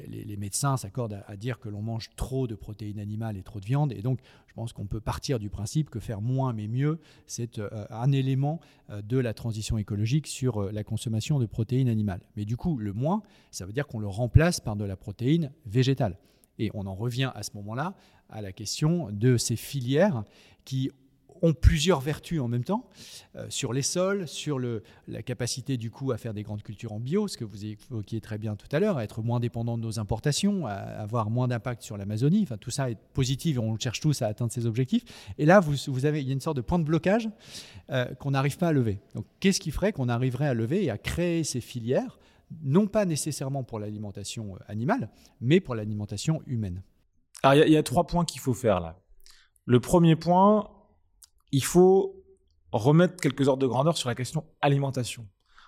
[0.07, 3.65] les, médecins s'accordent à, dire que l'on mange trop de protéines animales et trop de
[3.65, 3.93] viande.
[3.93, 7.59] Et donc, je pense qu'on peut partir du principe que faire moins mais mieux, c'est
[7.59, 8.59] euh, un élément
[8.89, 12.21] euh, de la transition écologique sur euh, la consommation de protéines animales.
[12.35, 15.51] Mais du coup, le moins, ça veut dire qu'on le remplace par de la protéine
[15.65, 16.17] végétale.
[16.59, 17.95] Et on en revient à ce moment-là
[18.29, 20.23] à la question de ces filières
[20.65, 20.91] qui
[21.41, 22.89] ont plusieurs vertus en même temps,
[23.35, 26.93] euh, sur les sols, sur le, la capacité du coup à faire des grandes cultures
[26.93, 29.77] en bio, ce que vous évoquiez très bien tout à l'heure, à être moins dépendant
[29.77, 32.43] de nos importations, à avoir moins d'impact sur l'Amazonie.
[32.43, 35.03] Enfin, tout ça est positif et on cherche tous à atteindre ces objectifs.
[35.37, 37.29] Et là, vous, avez, il y a une sorte de point de blocage
[37.89, 38.99] euh, qu'on n'arrive pas à lever.
[39.15, 42.19] Donc, qu'est-ce qui ferait qu'on arriverait à lever et à créer ces filières,
[42.63, 45.09] non pas nécessairement pour l'alimentation euh, animale,
[45.41, 46.81] mais pour l'alimentation humaine?
[47.43, 48.99] Alors, il y, a trois points qu'il faut faire là.
[49.65, 50.69] Le premier point,
[51.51, 52.23] il faut
[52.71, 55.27] remettre quelques ordres de grandeur sur la question alimentation.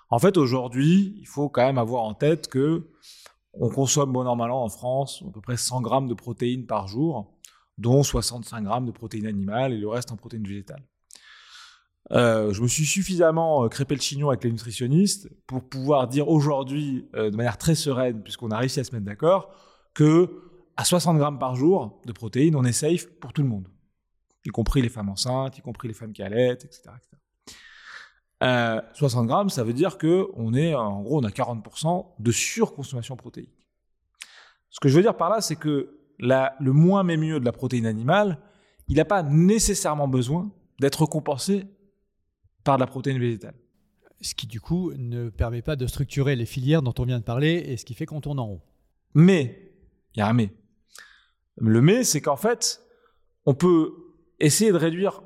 [0.09, 2.89] En fait, aujourd'hui, il faut quand même avoir en tête que
[3.53, 7.35] on consomme bon an en France à peu près 100 grammes de protéines par jour,
[7.77, 10.83] dont 65 grammes de protéines animales et le reste en protéines végétales.
[12.11, 16.27] Euh, je me suis suffisamment euh, crépé le chignon avec les nutritionnistes pour pouvoir dire
[16.27, 19.53] aujourd'hui, euh, de manière très sereine, puisqu'on a réussi à se mettre d'accord,
[19.93, 20.41] que
[20.75, 23.67] à 60 grammes par jour de protéines, on est safe pour tout le monde
[24.49, 26.89] y compris les femmes enceintes, y compris les femmes qui allaitent, etc.
[28.93, 33.15] 60 grammes, ça veut dire que on est, en gros, on a 40% de surconsommation
[33.15, 33.53] protéique.
[34.69, 37.51] Ce que je veux dire par là, c'est que le moins mais mieux de la
[37.51, 38.39] protéine animale,
[38.87, 41.65] il n'a pas nécessairement besoin d'être compensé
[42.63, 43.55] par de la protéine végétale.
[44.21, 47.23] Ce qui, du coup, ne permet pas de structurer les filières dont on vient de
[47.23, 48.61] parler et ce qui fait qu'on tourne en rond.
[49.13, 49.73] Mais,
[50.13, 50.49] il y a un mais.
[51.57, 52.81] Le mais, c'est qu'en fait,
[53.45, 54.08] on peut
[54.39, 55.21] essayer de réduire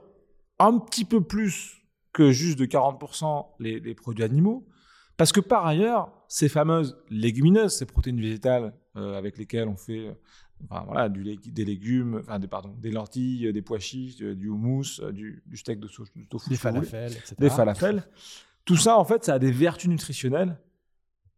[0.60, 4.68] un petit peu plus que juste de 40% les, produits animaux,
[5.18, 10.08] parce que par ailleurs, ces fameuses légumineuses, ces protéines végétales euh, avec lesquelles on fait
[10.08, 10.14] euh,
[10.86, 15.44] voilà, du, des légumes, enfin des, pardon, des lentilles, des pois chiches, du houmous, du,
[15.56, 15.88] steak de
[16.30, 17.36] tofu, des falafels, etc.
[17.38, 18.04] Des falafels.
[18.66, 20.58] Tout ça, en fait, ça a des vertus nutritionnelles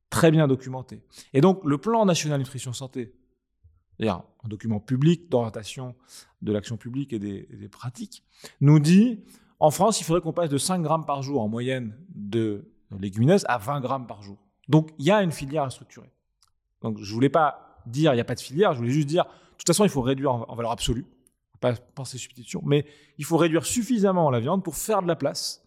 [0.09, 1.01] très bien documentées.
[1.33, 3.13] Et donc, le plan national nutrition santé,
[4.03, 5.95] un document public d'orientation
[6.41, 8.23] de l'action publique et des, pratiques,
[8.62, 9.23] nous dit
[9.60, 13.45] en France, il faudrait qu'on passe de 5 grammes par jour en moyenne de légumineuses
[13.47, 14.38] à 20 grammes par jour.
[14.67, 16.12] Donc il y a une filière à structurer.
[16.81, 19.08] Donc je ne voulais pas dire il n'y a pas de filière, je voulais juste
[19.08, 21.05] dire de toute façon il faut réduire en, valeur absolue,
[21.60, 22.86] pas penser substitution, mais
[23.17, 25.65] il faut réduire suffisamment la viande pour faire de la place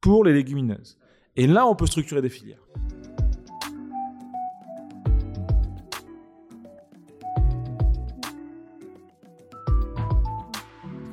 [0.00, 0.98] pour les légumineuses.
[1.36, 2.62] Et là on peut structurer des filières.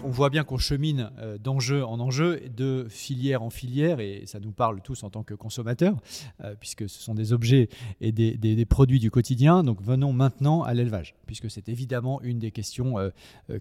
[0.08, 4.40] On voit bien qu'on chemine euh, d'enjeu en enjeu, de filière en filière, et ça
[4.40, 5.98] nous parle tous en tant que consommateurs,
[6.42, 7.68] euh, puisque ce sont des objets
[8.00, 9.64] et des, produits du quotidien.
[9.64, 13.10] Donc venons maintenant à l'élevage, puisque c'est évidemment une des questions euh,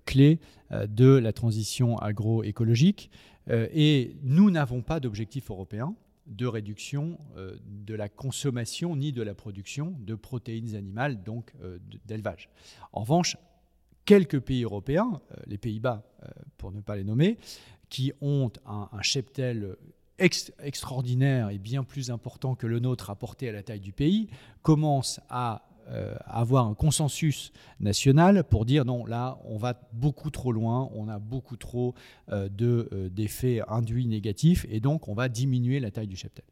[0.04, 0.38] clés
[0.70, 3.10] de la transition agroécologique.
[3.48, 5.94] et nous n'avons pas d'objectif européen
[6.26, 11.52] de réduction de la consommation ni de la production de protéines animales, donc
[12.06, 12.50] d'élevage.
[12.92, 13.36] En revanche,
[14.06, 17.36] quelques pays européens, euh, les Pays-Bas euh, pour ne pas les nommer,
[17.90, 19.76] qui ont un, cheptel
[20.18, 24.28] extraordinaire et bien plus important que le nôtre apporté à la taille du pays,
[24.62, 30.50] commencent à euh, avoir un consensus national pour dire non, là, on va beaucoup trop
[30.50, 31.94] loin, on a beaucoup trop
[32.28, 36.44] d'effets induits négatifs, et donc on va diminuer la taille du cheptel.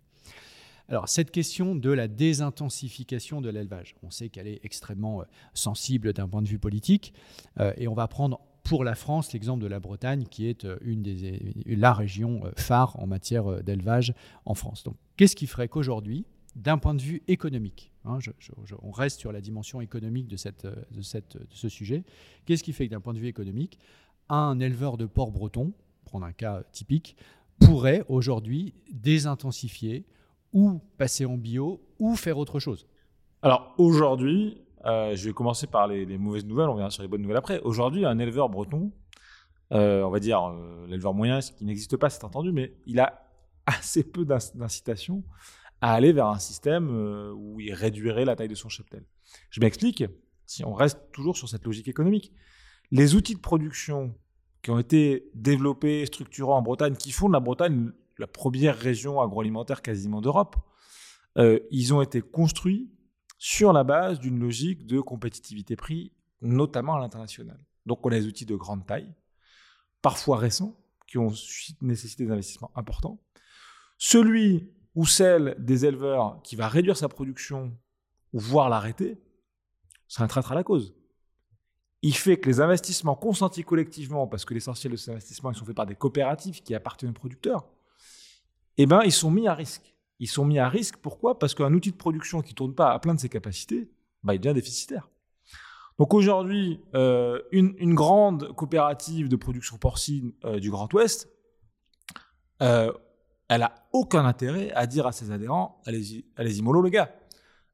[0.88, 6.12] Alors, cette question de la désintensification de l'élevage, on sait qu'elle est extrêmement euh, sensible
[6.12, 7.14] d'un point de vue politique,
[7.58, 10.76] euh, et on va prendre pour la France l'exemple de la Bretagne, qui est euh,
[10.82, 14.82] une des, la région phare en matière d'élevage en France.
[14.84, 18.18] Donc, qu'est-ce qui ferait qu'aujourd'hui, d'un point de vue économique, hein,
[18.82, 22.04] on reste sur la dimension économique de, ce sujet,
[22.44, 23.78] qu'est-ce qui fait que d'un point de vue économique,
[24.28, 25.72] un éleveur de porc breton,
[26.04, 27.16] prendre un cas typique,
[27.58, 30.04] pourrait aujourd'hui désintensifier
[30.54, 32.86] ou passer en bio, ou faire autre chose
[33.42, 37.22] Alors aujourd'hui, euh, je vais commencer par les, mauvaises nouvelles, on verra sur les bonnes
[37.22, 37.60] nouvelles après.
[37.60, 38.92] Aujourd'hui, un éleveur breton,
[39.72, 43.00] euh, on va dire euh, l'éleveur moyen, ce qui n'existe pas, c'est entendu, mais il
[43.00, 43.28] a
[43.66, 45.24] assez peu d'incitation
[45.80, 46.88] à aller vers un système
[47.36, 49.04] où il réduirait la taille de son cheptel.
[49.50, 50.04] Je m'explique,
[50.46, 52.32] si on reste toujours sur cette logique économique.
[52.90, 54.14] Les outils de production
[54.62, 59.20] qui ont été développés, structurés en Bretagne, qui font de la Bretagne la première région
[59.20, 60.56] agroalimentaire quasiment d'Europe,
[61.38, 62.90] euh, ils ont été construits
[63.38, 67.58] sur la base d'une logique de compétitivité prix, notamment à l'international.
[67.86, 69.12] Donc on a des outils de grande taille,
[70.00, 71.32] parfois récents, qui ont
[71.80, 73.20] nécessité des investissements importants.
[73.98, 77.76] Celui ou celle des éleveurs qui va réduire sa production
[78.32, 79.20] ou voire l'arrêter,
[80.08, 80.94] c'est un traître à la cause.
[82.02, 85.64] Il fait que les investissements consentis collectivement, parce que l'essentiel de ces investissements ils sont
[85.64, 87.66] faits par des coopératives qui appartiennent aux producteurs,
[88.78, 89.94] eh ben, ils sont mis à risque.
[90.20, 91.38] Ils sont mis à risque, pourquoi?
[91.38, 93.90] Parce qu'un outil de production qui ne tourne pas à plein de ses capacités,
[94.22, 95.08] bah, il devient déficitaire.
[95.98, 101.28] Donc aujourd'hui, euh, une, grande coopérative de production porcine euh, du Grand Ouest,
[102.62, 102.92] euh,
[103.48, 107.14] elle a aucun intérêt à dire à ses adhérents, allez-y, allez-y mollo les gars.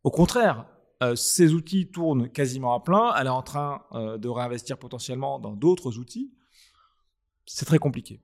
[0.04, 0.66] Au contraire,
[1.14, 5.98] ces outils tournent quasiment à plein, elle est en train de réinvestir potentiellement dans d'autres
[5.98, 6.30] outils.
[7.46, 8.20] C'est très compliqué.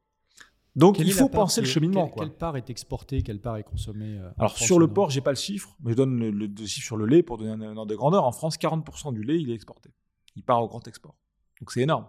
[0.76, 2.08] Donc il faut penser le cheminement.
[2.08, 5.30] Quelle, part est exportée, quelle part est consommée euh, Alors sur le porc, j'ai pas
[5.30, 7.96] le chiffre, mais je donne le, chiffre sur le lait pour donner un, ordre de
[7.96, 8.24] grandeur.
[8.24, 9.90] En France, 40% du lait, il est exporté.
[10.36, 11.16] Il part au grand export.
[11.60, 12.06] Donc c'est énorme.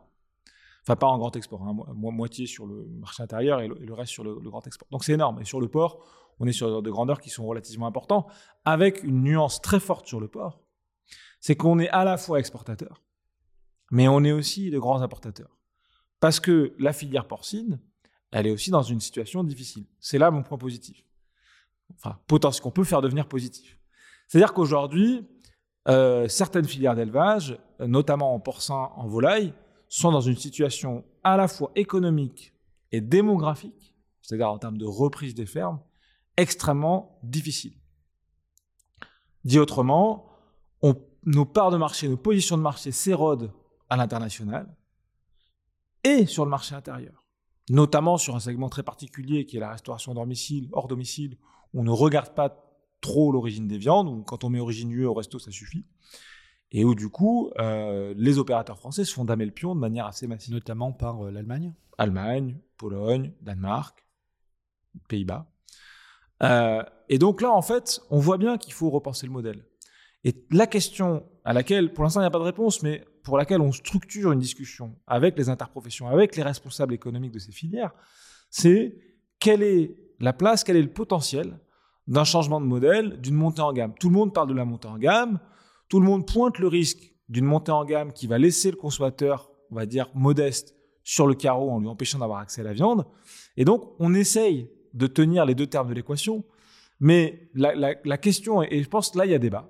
[0.83, 4.23] Enfin, pas en grand export, hein, moitié sur le marché intérieur et le, reste sur
[4.23, 4.87] le, grand export.
[4.91, 5.39] Donc c'est énorme.
[5.41, 5.99] Et sur le porc,
[6.39, 8.27] on est sur des grandeurs qui sont relativement importants,
[8.65, 10.59] avec une nuance très forte sur le porc.
[11.39, 13.01] C'est qu'on est à la fois exportateur,
[13.91, 15.57] mais on est aussi de grands importateurs.
[16.19, 17.79] Parce que la filière porcine,
[18.31, 19.85] elle est aussi dans une situation difficile.
[19.99, 21.03] C'est là mon point positif.
[21.95, 23.79] Enfin, potentiel qu'on peut faire devenir positif.
[24.27, 25.25] C'est-à-dire qu'aujourd'hui,
[25.87, 29.53] euh, certaines filières d'élevage, notamment en porcin, en volaille,
[29.87, 32.53] sont dans une situation à la fois économique
[32.91, 35.79] et démographique, c'est-à-dire en termes de reprise des fermes,
[36.35, 37.73] extrêmement difficile.
[39.45, 40.27] Dit autrement,
[41.27, 43.51] nos parts de marché, nos positions de marché s'érodent
[43.89, 44.73] à l'international
[46.03, 47.26] et sur le marché intérieur
[47.69, 51.37] notamment sur un segment très particulier qui est la restauration domicile, hors domicile,
[51.73, 52.63] où on ne regarde pas
[53.01, 55.85] trop l'origine des viandes, ou quand on met origine UE au resto, ça suffit.
[56.71, 60.05] Et où du coup, euh, les opérateurs français se font damer le pion de manière
[60.05, 60.53] assez massive.
[60.53, 64.05] Notamment par euh, l'Allemagne Allemagne, Pologne, Danemark,
[65.07, 65.49] Pays-Bas.
[66.43, 69.65] Euh, et donc là, en fait, on voit bien qu'il faut repenser le modèle.
[70.23, 73.37] Et la question à laquelle, pour l'instant, il n'y a pas de réponse, mais pour
[73.37, 77.91] laquelle on structure une discussion avec les interprofessions, avec les responsables économiques de ces filières,
[78.49, 78.95] c'est
[79.37, 81.59] quelle est la place, quel est le potentiel
[82.07, 83.93] d'un changement de modèle, d'une montée en gamme.
[83.99, 85.41] Tout le monde parle de la montée en gamme,
[85.89, 89.51] tout le monde pointe le risque d'une montée en gamme qui va laisser le consommateur,
[89.71, 93.05] on va dire, modeste sur le carreau en lui empêchant d'avoir accès à la viande.
[93.57, 96.45] Et donc, on essaye de tenir les deux termes de l'équation,
[97.01, 99.69] mais la, question, et je pense que là, il y a débat,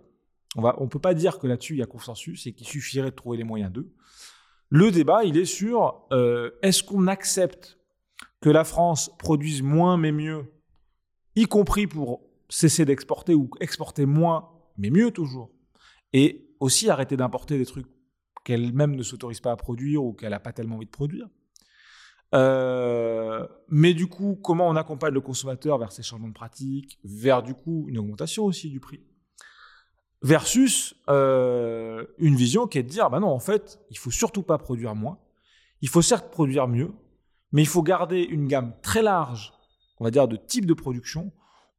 [0.58, 3.16] on ne peut pas dire que là-dessus il y a consensus et qu'il suffirait de
[3.16, 3.94] trouver les moyens d'eux.
[4.70, 7.80] Le débat, il est sur euh, est-ce qu'on accepte
[8.42, 10.46] que la France produise moins mais mieux,
[11.36, 15.52] y compris pour cesser d'exporter ou exporter moins mais mieux toujours,
[16.14, 17.88] et aussi arrêter d'importer des trucs
[18.44, 21.28] qu'elle-même ne s'autorise pas à produire ou qu'elle n'a pas tellement envie de produire?
[22.36, 27.42] Euh, mais du coup, comment on accompagne le consommateur vers ces changements de pratiques, vers
[27.42, 29.02] du coup une augmentation aussi du prix?
[30.22, 34.44] Versus euh, une vision qui est de dire, bah non, en fait, il faut surtout
[34.44, 35.18] pas produire moins.
[35.82, 36.92] Il faut certes produire mieux,
[37.52, 39.54] mais il faut garder une gamme très large,
[40.00, 41.32] on va dire, de types de production.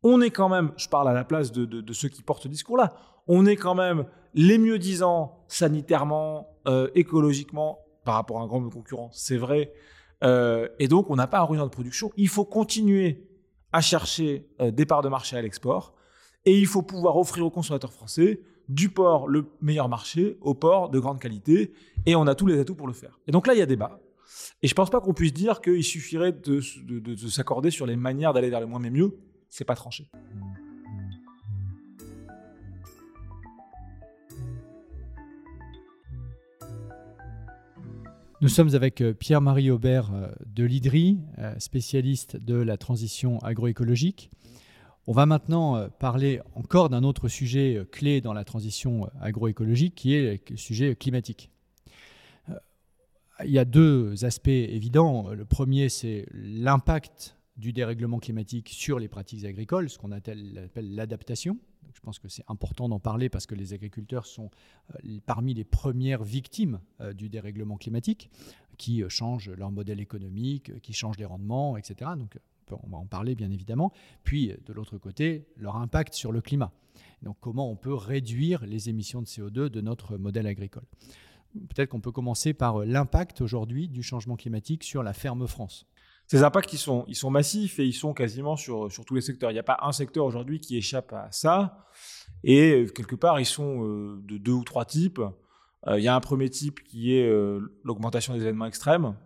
[0.03, 2.95] On est quand même, je parle à la place de, ceux qui portent ce discours-là,
[3.27, 8.63] on est quand même les mieux disants sanitairement, euh, écologiquement, par rapport à un grand
[8.71, 9.73] concurrent, c'est vrai.
[10.23, 12.13] Euh, et donc, on n'a pas un roulement de production.
[12.17, 13.29] Il faut continuer
[13.73, 15.95] à chercher des parts de marché à l'export
[16.45, 20.91] et il faut pouvoir offrir aux consommateurs français du porc le meilleur marché au porc
[20.91, 21.73] de grande qualité.
[22.07, 23.19] Et on a tous les atouts pour le faire.
[23.27, 24.01] Et donc là, il y a débat.
[24.63, 26.61] Et je ne pense pas qu'on puisse dire qu'il suffirait de,
[27.29, 29.17] s'accorder sur les manières d'aller vers le moins mais mieux.
[29.49, 30.11] C'est pas tranché.
[38.41, 44.31] Nous sommes avec euh, Pierre-Marie Aubert euh, de l'IDRI, euh, spécialiste de la transition agroécologique.
[45.11, 49.09] On va maintenant euh, parler encore d'un autre sujet euh, clé dans la transition euh,
[49.23, 51.51] agroécologique qui est le sujet climatique.
[53.43, 55.31] Il y a deux aspects évidents.
[55.31, 61.57] Le premier, c'est l'impact du dérèglement climatique sur les pratiques agricoles, ce qu'on appelle l'adaptation.
[61.95, 64.51] Je pense que c'est important d'en parler parce que les agriculteurs sont
[65.25, 66.81] parmi les premières victimes
[67.15, 68.29] du dérèglement climatique,
[68.77, 72.11] qui changent leur modèle économique, qui changent les rendements, etc.
[72.19, 72.41] Donc
[72.73, 73.93] on va en parler bien évidemment.
[74.25, 76.73] Puis de l'autre côté, leur impact sur le climat.
[77.23, 80.85] Donc comment on peut réduire les émissions de CO2 de notre modèle agricole?
[81.55, 85.87] Peut-être qu'on peut commencer par l'impact aujourd'hui du changement climatique sur la ferme France.
[86.29, 89.51] Ces impacts, ils sont, massifs et ils sont quasiment sur, sur tous les secteurs.
[89.51, 91.87] Il n'y a pas un secteur aujourd'hui qui échappe à ça.
[92.45, 95.23] Et quelque part, ils sont euh, de deux ou trois types.
[95.87, 99.17] Euh, il y a un premier type qui est euh, l'augmentation des événements extrêmes.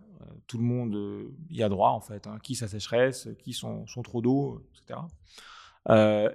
[0.47, 2.27] Tout le monde y a droit, en fait.
[2.27, 2.37] Hein.
[2.43, 4.99] Qui sa sécheresse, qui son, son trop d'eau, etc.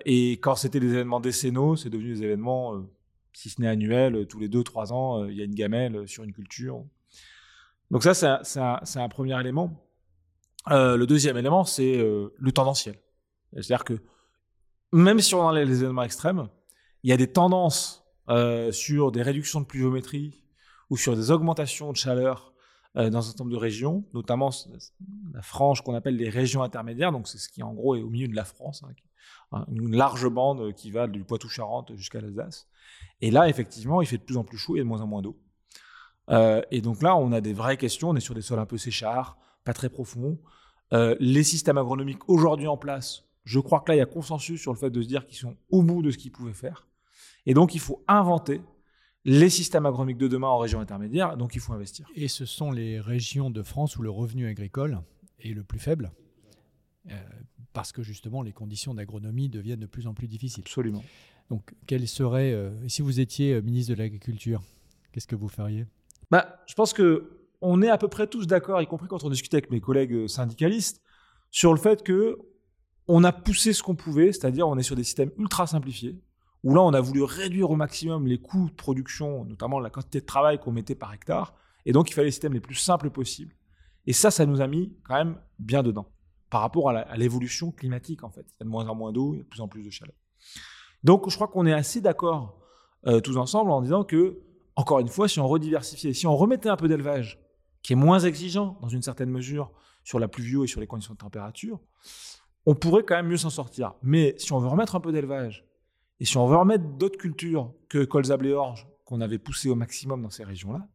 [0.05, 2.85] et quand c'était des événements décennaux, c'est devenu des événements,
[3.33, 6.25] si ce n'est annuels, tous les deux, trois ans, il y a une gamelle sur
[6.25, 6.85] une culture.
[7.91, 9.89] Donc ça, c'est un, premier élément.
[10.71, 12.97] Euh, le deuxième élément, c'est euh, le tendanciel.
[13.53, 14.03] C'est-à-dire que
[14.93, 16.49] même si on enlève les événements extrêmes,
[17.03, 20.45] il y a des tendances euh, sur des réductions de pluviométrie
[20.91, 22.53] ou sur des augmentations de chaleur
[22.95, 24.51] dans un certain nombre de régions, notamment
[25.33, 28.09] la frange qu'on appelle les régions intermédiaires, donc c'est ce qui en gros est au
[28.09, 28.83] milieu de la France,
[29.53, 32.67] hein, une large bande qui va du Poitou-Charentes jusqu'à l'Alsace.
[33.21, 35.23] Et là, effectivement, il fait de plus en plus chaud et de moins en moins
[35.23, 35.39] d'eau.
[36.71, 38.79] et donc là, on a des vraies questions, on est sur des sols un peu
[38.79, 40.39] séchards, pas très profonds,
[40.93, 44.61] euh, les systèmes agronomiques aujourd'hui en place, je crois que là, il y a consensus
[44.61, 46.87] sur le fait de se dire qu'ils sont au bout de ce qu'ils pouvaient faire.
[47.47, 48.61] Et donc, il faut inventer
[49.25, 52.07] les systèmes agronomiques de demain en région intermédiaire, donc il faut investir.
[52.15, 55.01] Et ce sont les régions de France où le revenu agricole
[55.41, 56.11] est le plus faible,
[57.11, 57.15] euh,
[57.73, 60.65] parce que justement les conditions d'agronomie deviennent de plus en plus difficiles.
[60.65, 61.05] Absolument.
[61.51, 64.63] Donc, quel serait, euh, si vous étiez ministre de l'Agriculture,
[65.13, 65.87] qu'est-ce que vous feriez?
[66.31, 69.31] Bah, Je pense que on est à peu près tous d'accord, y compris quand on
[69.31, 71.03] discute avec mes collègues euh, syndicalistes,
[71.51, 72.39] sur le fait que
[73.09, 76.21] on a poussé ce qu'on pouvait, c'est-à-dire on est sur des systèmes ultra simplifiés,
[76.65, 80.21] où là on a voulu réduire au maximum les coûts de production, notamment la quantité
[80.21, 81.55] de travail qu'on mettait par hectare,
[81.87, 83.55] et donc il fallait les systèmes les plus simples possibles.
[84.07, 86.09] Et ça, ça nous a mis quand même bien dedans,
[86.51, 88.47] par rapport à l'évolution climatique en fait.
[88.49, 89.83] Il y a de moins en moins d'eau, il y a de plus en plus
[89.83, 90.15] de chaleur.
[91.05, 92.59] Donc je crois qu'on est assez d'accord
[93.07, 94.41] euh, tous ensemble en disant que,
[94.75, 97.39] encore une fois, si on rediversifiait, si on remettait un peu d'élevage
[97.83, 99.71] qui est moins exigeant dans une certaine mesure
[100.03, 101.81] sur la pluvio et sur les conditions de température,
[102.67, 103.95] on pourrait quand même mieux s'en sortir.
[104.03, 105.68] Mais si on veut remettre un peu d'élevage
[106.21, 109.75] et si on veut remettre d'autres cultures que colza, blé, orge qu'on avait poussé au
[109.75, 110.87] maximum dans ces régions-là,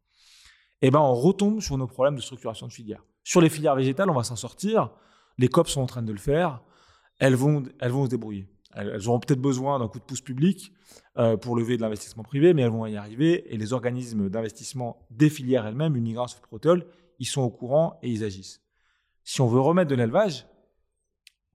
[0.82, 3.04] eh ben on retombe sur nos problèmes de structuration de filières.
[3.24, 4.92] Sur les filières végétales, on va s'en sortir.
[5.38, 6.62] Les COP sont en train de le faire.
[7.20, 8.50] Elles vont, elles vont se débrouiller.
[8.76, 10.74] Elles, auront peut-être besoin d'un coup de pouce public
[11.18, 13.54] euh, pour lever de l'investissement privé, mais elles vont y arriver.
[13.54, 16.86] Et les organismes d'investissement des filières elles-mêmes, Unigrans, Protol,
[17.20, 18.62] ils sont au courant et ils agissent.
[19.24, 20.48] Si on veut remettre de l'élevage,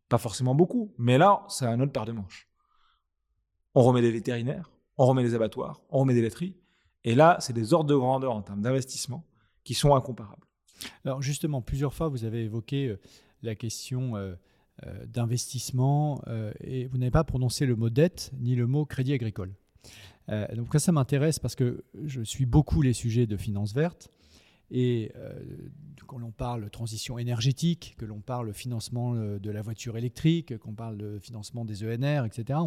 [0.09, 2.48] pas forcément beaucoup, mais là, c'est un autre paire de manches.
[3.79, 6.57] On remet des vétérinaires, on remet des abattoirs, on remet des laiteries.
[7.05, 9.25] Et là, c'est des ordres de grandeur en termes d'investissement
[9.63, 10.49] qui sont incomparables.
[11.05, 12.99] Alors justement, plusieurs fois, vous avez évoqué euh,
[13.45, 14.35] la question euh,
[14.85, 16.21] euh, d'investissement
[16.61, 19.55] et vous n'avez pas prononcé le mot dette ni le mot crédit agricole.
[20.27, 24.11] Donc ça, ça m'intéresse parce que je suis beaucoup les sujets de finances vertes
[24.71, 25.13] et
[26.07, 30.97] quand l'on parle transition énergétique, que l'on parle financement de la voiture électrique, qu'on parle
[30.97, 32.59] de financement des ENR, etc.,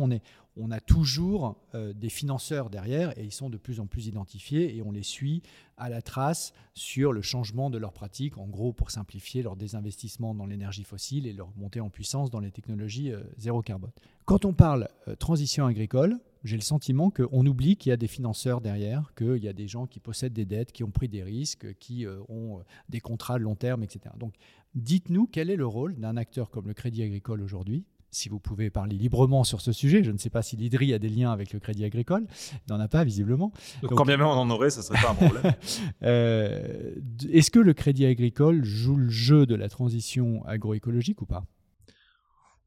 [0.58, 4.82] on, a toujours des financeurs derrière et ils sont de plus en plus identifiés et
[4.82, 5.42] on les suit
[5.78, 10.36] à la trace sur le changement de leurs pratiques, en gros pour simplifier leur désinvestissement
[10.36, 13.92] dans l'énergie fossile et leur montée en puissance dans les technologies euh, zéro carbone.
[14.26, 18.08] Quand on parle euh, transition agricole, j'ai le sentiment qu'on oublie qu'il y a des
[18.08, 21.24] financeurs derrière, qu'il y a des gens qui possèdent des dettes, qui ont pris des
[21.24, 24.16] risques, qui euh, ont des contrats de long terme, etc.
[24.20, 24.34] Donc
[24.76, 28.70] dites-nous quel est le rôle d'un acteur comme le Crédit Agricole aujourd'hui si vous pouvez
[28.70, 30.04] parler librement sur ce sujet.
[30.04, 32.28] Je ne sais pas si l'IDRI a des liens avec le Crédit Agricole.
[32.68, 33.52] Il n'en a pas, visiblement.
[33.82, 35.54] Donc, quand bien même on en aurait, ça ne serait pas un problème.
[36.04, 36.96] Euh,
[37.30, 41.46] est-ce que le Crédit Agricole joue le jeu de la transition agroécologique ou pas?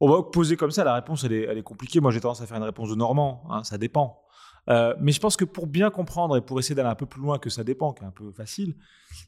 [0.00, 2.00] On va poser comme ça, la réponse, elle est, compliquée.
[2.00, 3.44] Moi, j'ai tendance à faire une réponse de Normand.
[3.50, 4.20] Hein, ça dépend.
[4.70, 7.20] Euh, mais je pense que pour bien comprendre et pour essayer d'aller un peu plus
[7.20, 8.76] loin que ça dépend, qui est un peu facile,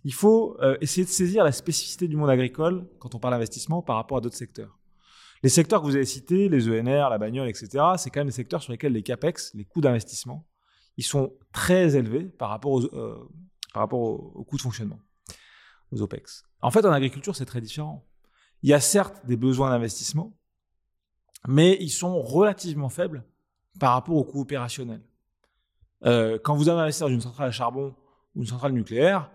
[0.05, 3.83] il faut euh, essayer de saisir la spécificité du monde agricole quand on parle d'investissement
[3.83, 4.79] par rapport à d'autres secteurs.
[5.43, 8.33] Les secteurs que vous avez cités, les ENR, la bagnole, etc., c'est quand même des
[8.33, 10.47] secteurs sur lesquels les CAPEX, les coûts d'investissement,
[10.97, 13.29] ils sont très élevés par rapport aux, euh,
[13.75, 14.99] par rapport aux, coûts de fonctionnement,
[15.93, 16.45] aux OPEX.
[16.62, 18.07] En fait, en agriculture, c'est très différent.
[18.62, 20.35] Il y a certes des besoins d'investissement,
[21.47, 23.24] mais ils sont relativement faibles
[23.78, 25.03] par rapport aux coûts opérationnels.
[26.05, 27.94] Euh, quand vous avez investi dans une centrale à charbon
[28.34, 29.30] ou une centrale nucléaire,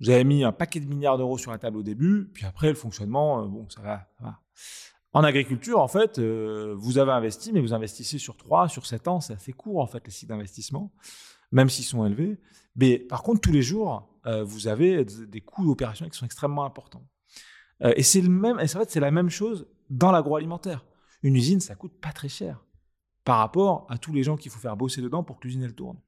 [0.00, 2.68] vous avez mis un paquet de milliards d'euros sur la table au début, puis après,
[2.68, 4.40] le fonctionnement, euh, bon, ça va, ça va.
[5.12, 9.06] En agriculture, en fait, euh, vous avez investi, mais vous investissez sur 3, sur 7
[9.06, 10.92] ans, c'est assez court, en fait, les cycles d'investissement,
[11.52, 12.36] même s'ils sont élevés.
[12.74, 16.64] Mais par contre, tous les jours, euh, vous avez des coûts d'opération qui sont extrêmement
[16.64, 17.06] importants.
[17.80, 20.84] et c'est le même, et en fait, c'est la même chose dans l'agroalimentaire.
[21.24, 22.64] Une usine, ça coûte pas très cher
[23.24, 25.74] par rapport à tous les gens qu'il faut faire bosser dedans pour que l'usine elle
[25.74, 25.98] tourne.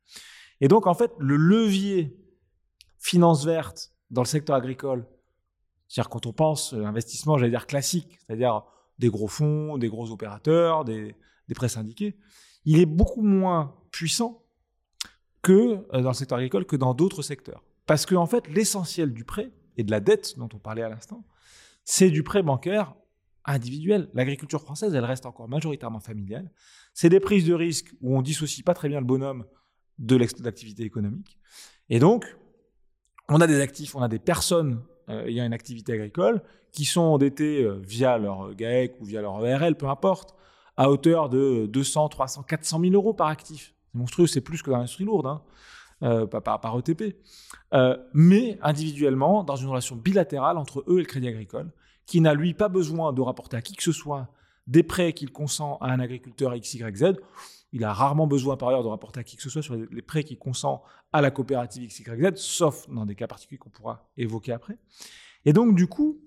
[0.60, 2.16] Et donc en fait, le levier
[2.98, 5.06] finance verte dans le secteur agricole,
[5.88, 8.62] c'est-à-dire quand on pense investissement, j'allais dire classique, c'est-à-dire
[8.98, 11.16] des gros fonds, des gros opérateurs, des,
[11.48, 12.18] des prêts syndiqués,
[12.66, 14.44] il est beaucoup moins puissant
[15.40, 17.62] que euh, dans le secteur agricole que dans d'autres secteurs.
[17.86, 20.88] Parce que en fait, l'essentiel du prêt et de la dette dont on parlait à
[20.88, 21.24] l'instant,
[21.84, 22.94] c'est du prêt bancaire
[23.46, 24.08] individuel.
[24.14, 26.50] L'agriculture française, elle reste encore majoritairement familiale.
[26.92, 29.44] C'est des prises de risque où on dissocie pas très bien le bonhomme
[29.98, 31.38] de l'activité économique.
[31.88, 32.36] Et donc,
[33.28, 36.42] on a des actifs, on a des personnes euh, ayant une activité agricole
[36.72, 40.34] qui sont endettées euh, via leur GAEC ou via leur ERL, peu importe,
[40.76, 43.74] à hauteur de 200, 300, 400 000 euros par actif.
[43.92, 45.42] C'est monstrueux, c'est plus que dans l'industrie lourde, hein,
[46.02, 47.16] euh, par, ETP.
[48.12, 51.70] mais individuellement, dans une relation bilatérale entre eux et le Crédit Agricole,
[52.06, 54.28] qui n'a lui pas besoin de rapporter à qui que ce soit
[54.66, 57.14] des prêts qu'il consent à un agriculteur XYZ.
[57.72, 60.02] Il a rarement besoin par ailleurs de rapporter à qui que ce soit sur les
[60.02, 60.82] prêts qu'il consent
[61.12, 64.78] à la coopérative XYZ, sauf dans des cas particuliers qu'on pourra évoquer après.
[65.44, 66.20] Et donc du coup,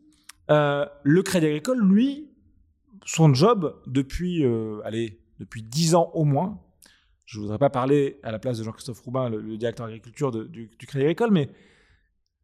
[0.51, 2.29] euh, le Crédit Agricole, lui,
[3.05, 6.61] son job depuis, euh, allez, depuis 10 ans au moins,
[7.25, 10.71] je ne voudrais pas parler à la place de Jean-Christophe Roubin, le, directeur agriculture du,
[10.77, 11.49] du Crédit Agricole, mais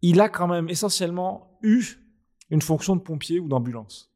[0.02, 2.05] il a quand même essentiellement eu
[2.50, 4.14] une fonction de pompier ou d'ambulance.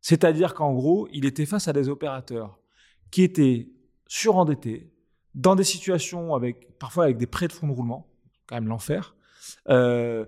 [0.00, 2.58] C'est-à-dire qu'en gros, il était face à des opérateurs
[3.10, 3.70] qui étaient
[4.06, 4.92] surendettés,
[5.34, 8.08] dans des situations avec parfois avec des prêts de fonds de roulement,
[8.46, 9.14] quand même l'enfer,
[9.68, 10.24] euh,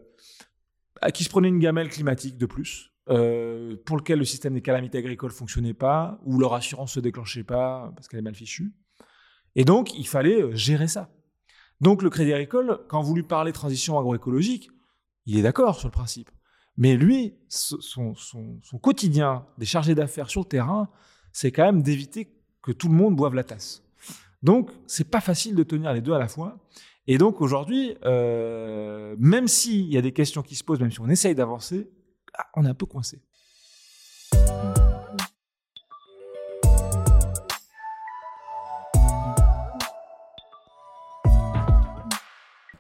[1.14, 4.98] qui se prenaient une gamelle climatique de plus, euh, pour lequel le système des calamités
[4.98, 8.72] agricoles fonctionnait pas, ou leur assurance se déclenchait pas parce qu'elle est mal fichue.
[9.56, 11.10] Et donc, il fallait euh, gérer ça.
[11.80, 14.70] Donc, le Crédit Agricole, quand vous lui parlez transition agroécologique,
[15.26, 16.30] il est d'accord sur le principe.
[16.80, 18.14] Mais lui, son,
[18.80, 20.88] quotidien des chargés d'affaires sur le terrain,
[21.30, 23.82] c'est quand même d'éviter que tout le monde boive la tasse.
[24.42, 26.58] Donc, c'est pas facile de tenir les deux à la fois.
[27.06, 31.02] Et donc, aujourd'hui, euh, même s'il y a des questions qui se posent, même si
[31.02, 31.90] on essaye d'avancer,
[32.32, 33.20] ah, on est un peu coincé.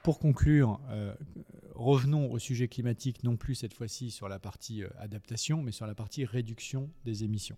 [0.02, 1.14] Pour conclure, euh,
[1.80, 5.86] revenons au sujet climatique, non plus cette fois-ci sur la partie euh, adaptation, mais sur
[5.86, 7.56] la partie réduction des émissions.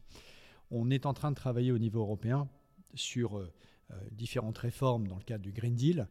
[0.71, 2.49] On est en train de travailler au niveau européen
[2.95, 3.53] sur euh,
[3.91, 6.09] euh, différentes réformes dans le cadre du Green Deal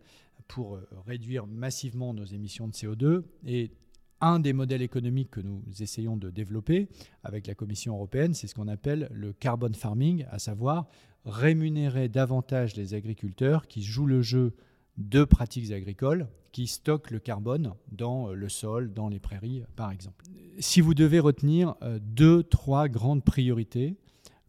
[0.47, 3.71] pour réduire massivement nos émissions de CO2 et
[4.19, 6.89] un des modèles économiques que nous essayons de développer
[7.23, 10.87] avec la Commission européenne, c'est ce qu'on appelle le carbon farming, à savoir
[11.23, 14.53] rémunérer davantage les agriculteurs qui jouent le jeu
[14.97, 19.91] de pratiques agricoles qui stockent le carbone dans euh, le sol, dans les prairies, par
[19.91, 20.25] exemple.
[20.59, 23.95] Si vous devez retenir euh, deux, trois grandes priorités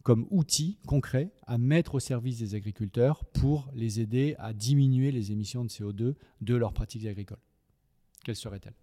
[0.03, 5.31] comme outils concrets à mettre au service des agriculteurs pour les aider à diminuer les
[5.31, 7.39] émissions de CO2 de leurs pratiques agricoles,
[8.25, 8.75] quelles seraient-elles?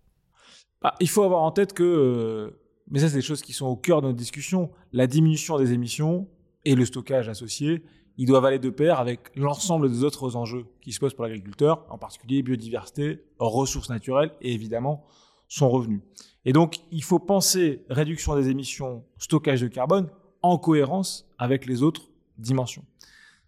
[0.81, 2.51] Bah, Il faut avoir en tête que, euh,
[2.91, 5.73] mais ça c'est des choses qui sont au cœur de notre discussion, la diminution des
[5.73, 6.27] émissions
[6.65, 7.83] et le stockage associé,
[8.17, 11.85] ils doivent aller de pair avec l'ensemble des autres enjeux qui se posent pour l'agriculteur,
[11.89, 15.05] en particulier biodiversité, ressources naturelles et évidemment
[15.49, 16.03] son revenu.
[16.45, 20.09] Et donc, il faut penser réduction des émissions, stockage de carbone
[20.43, 22.09] en cohérence avec les autres
[22.39, 22.85] dimensions.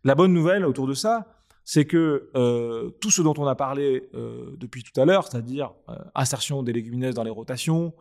[0.05, 1.27] La bonne nouvelle autour de ça,
[1.65, 5.73] c'est que euh, tout ce dont on a parlé euh, depuis tout à l'heure, c'est-à-dire
[5.89, 7.95] euh, insertion des légumineuses dans les rotations,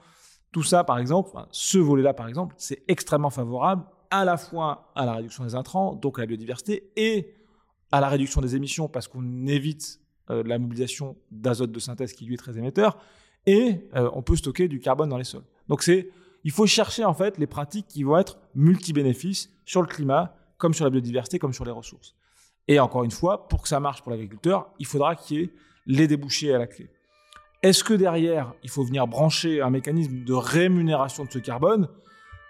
[0.51, 5.05] tout ça, par exemple, ce volet-là, par exemple, c'est extrêmement favorable à la fois à
[5.05, 7.33] la réduction des intrants, donc à la biodiversité, et
[7.91, 9.99] à la réduction des émissions parce qu'on évite
[10.29, 12.97] euh, la mobilisation d'azote de synthèse qui lui est très émetteur,
[13.45, 15.43] et euh, on peut stocker du carbone dans les sols.
[15.67, 16.09] Donc c'est,
[16.43, 20.73] il faut chercher en fait les pratiques qui vont être multi-bénéfices sur le climat, comme
[20.73, 22.15] sur la biodiversité, comme sur les ressources.
[22.67, 25.49] Et encore une fois, pour que ça marche pour l'agriculteur, il faudra qu'il y ait
[25.87, 26.89] les débouchés à la clé.
[27.63, 31.87] Est-ce que derrière, il faut venir brancher un mécanisme de rémunération de ce carbone?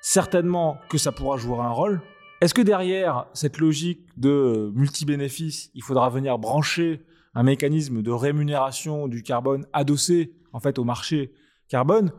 [0.02, 2.02] Certainement que ça pourra jouer un rôle.
[2.42, 9.08] Est-ce que derrière cette logique de multi-bénéfices, il faudra venir brancher un mécanisme de rémunération
[9.08, 11.34] du carbone adossé en fait au marché
[11.70, 12.12] carbone?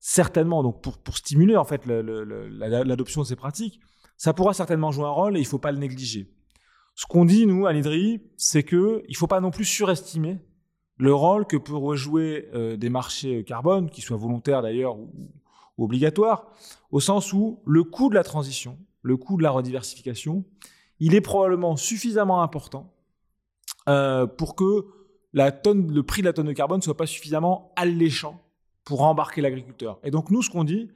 [0.00, 3.80] Certainement, donc pour, pour stimuler en fait l'adoption de ces pratiques,
[4.18, 6.30] ça pourra certainement jouer un rôle et il ne faut pas le négliger.
[6.94, 10.38] Ce qu'on dit nous à l'IDRI, c'est que il faut pas non plus surestimer
[10.98, 15.10] le rôle que peuvent jouer euh, des marchés carbone, qu'ils soient volontaires d'ailleurs ou,
[15.78, 16.52] obligatoire,
[16.90, 20.44] au sens où le coût de la transition, le coût de la rediversification,
[21.00, 22.94] il est probablement suffisamment important
[23.88, 24.86] euh, pour que
[25.32, 28.40] le prix de la tonne de carbone ne soit pas suffisamment alléchant
[28.84, 29.98] pour embarquer l'agriculteur.
[30.04, 30.90] Et donc nous, ce qu'on dit,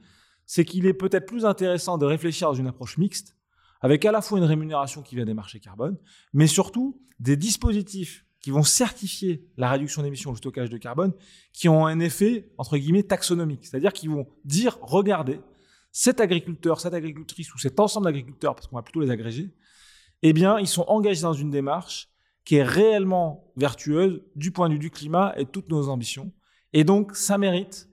[0.45, 3.35] c'est qu'il est peut-être plus intéressant de réfléchir dans une approche mixte,
[3.81, 5.97] avec à la fois une rémunération qui vient des marchés carbone,
[6.33, 11.13] mais surtout des dispositifs qui vont certifier la réduction d'émissions, le stockage de carbone,
[11.51, 13.65] qui ont un effet, entre guillemets, taxonomique.
[13.65, 15.41] C'est-à-dire qu'ils vont dire, regardez,
[15.91, 19.53] cet agriculteur, cette agricultrice ou cet ensemble d'agriculteurs, parce qu'on va plutôt les agréger,
[20.21, 22.09] eh bien, ils sont engagés dans une démarche
[22.45, 26.31] qui est réellement vertueuse du point de vue du climat et de toutes nos ambitions.
[26.73, 27.89] Et donc, ça mérite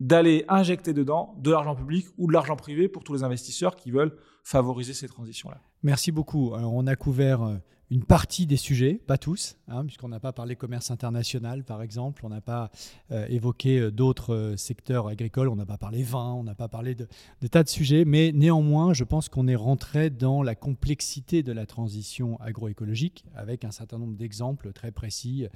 [0.00, 3.90] d'aller injecter dedans de l'argent public ou de l'argent privé pour tous les investisseurs qui
[3.90, 5.60] veulent favoriser ces transitions-là.
[5.82, 6.54] Merci beaucoup.
[6.54, 7.56] Alors, on a couvert euh,
[7.90, 12.24] une partie des sujets, pas tous, hein, puisqu'on n'a pas parlé commerce international, par exemple,
[12.26, 12.70] on n'a pas
[13.12, 16.68] euh, évoqué euh, d'autres euh, secteurs agricoles, on n'a pas parlé vin, on n'a pas
[16.68, 17.08] parlé de,
[17.50, 21.64] tas de sujets, mais néanmoins, je pense qu'on est rentré dans la complexité de la
[21.64, 25.46] transition agroécologique, avec un certain nombre d'exemples très précis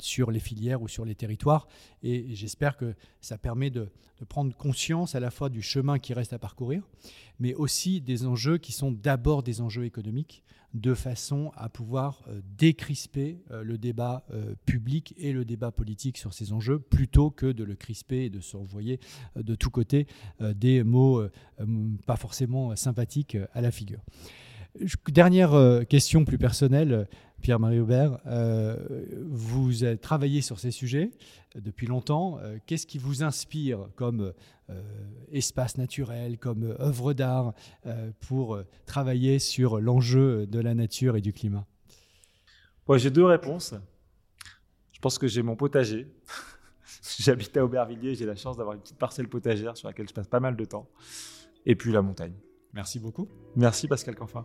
[0.00, 1.68] sur les filières ou sur les territoires,
[2.02, 3.88] et j'espère que ça permet de,
[4.20, 6.82] de prendre conscience à la fois du chemin qui reste à parcourir,
[7.38, 10.42] mais aussi des enjeux qui sont d'abord des enjeux économiques
[10.74, 16.18] de façon à pouvoir euh, décrisper euh, le débat euh, public et le débat politique
[16.18, 19.00] sur ces enjeux, plutôt que de le crisper et de s'envoyer
[19.36, 20.06] de tous côtés
[20.40, 21.22] des mots
[22.06, 24.00] pas forcément sympathiques à la figure.
[25.08, 27.08] Dernière question plus personnelle,
[27.40, 28.18] Pierre-Marie Aubert,
[29.26, 31.10] vous avez travaillé sur ces sujets
[31.54, 32.38] depuis longtemps.
[32.66, 34.32] Qu'est-ce qui vous inspire comme
[34.70, 34.82] euh,
[35.32, 37.54] espace naturel, comme œuvre d'art
[37.86, 41.66] euh, pour travailler sur l'enjeu de la nature et du climat?
[42.96, 43.74] J'ai deux réponses.
[44.92, 46.06] Je pense que j'ai mon potager.
[47.18, 50.28] J'habite à Aubervilliers, j'ai la chance d'avoir une petite parcelle potagère sur laquelle je passe
[50.28, 50.88] pas mal de temps.
[51.64, 52.34] Et puis la montagne.
[52.74, 53.28] Merci beaucoup.
[53.56, 54.44] Merci Pascal Canfin.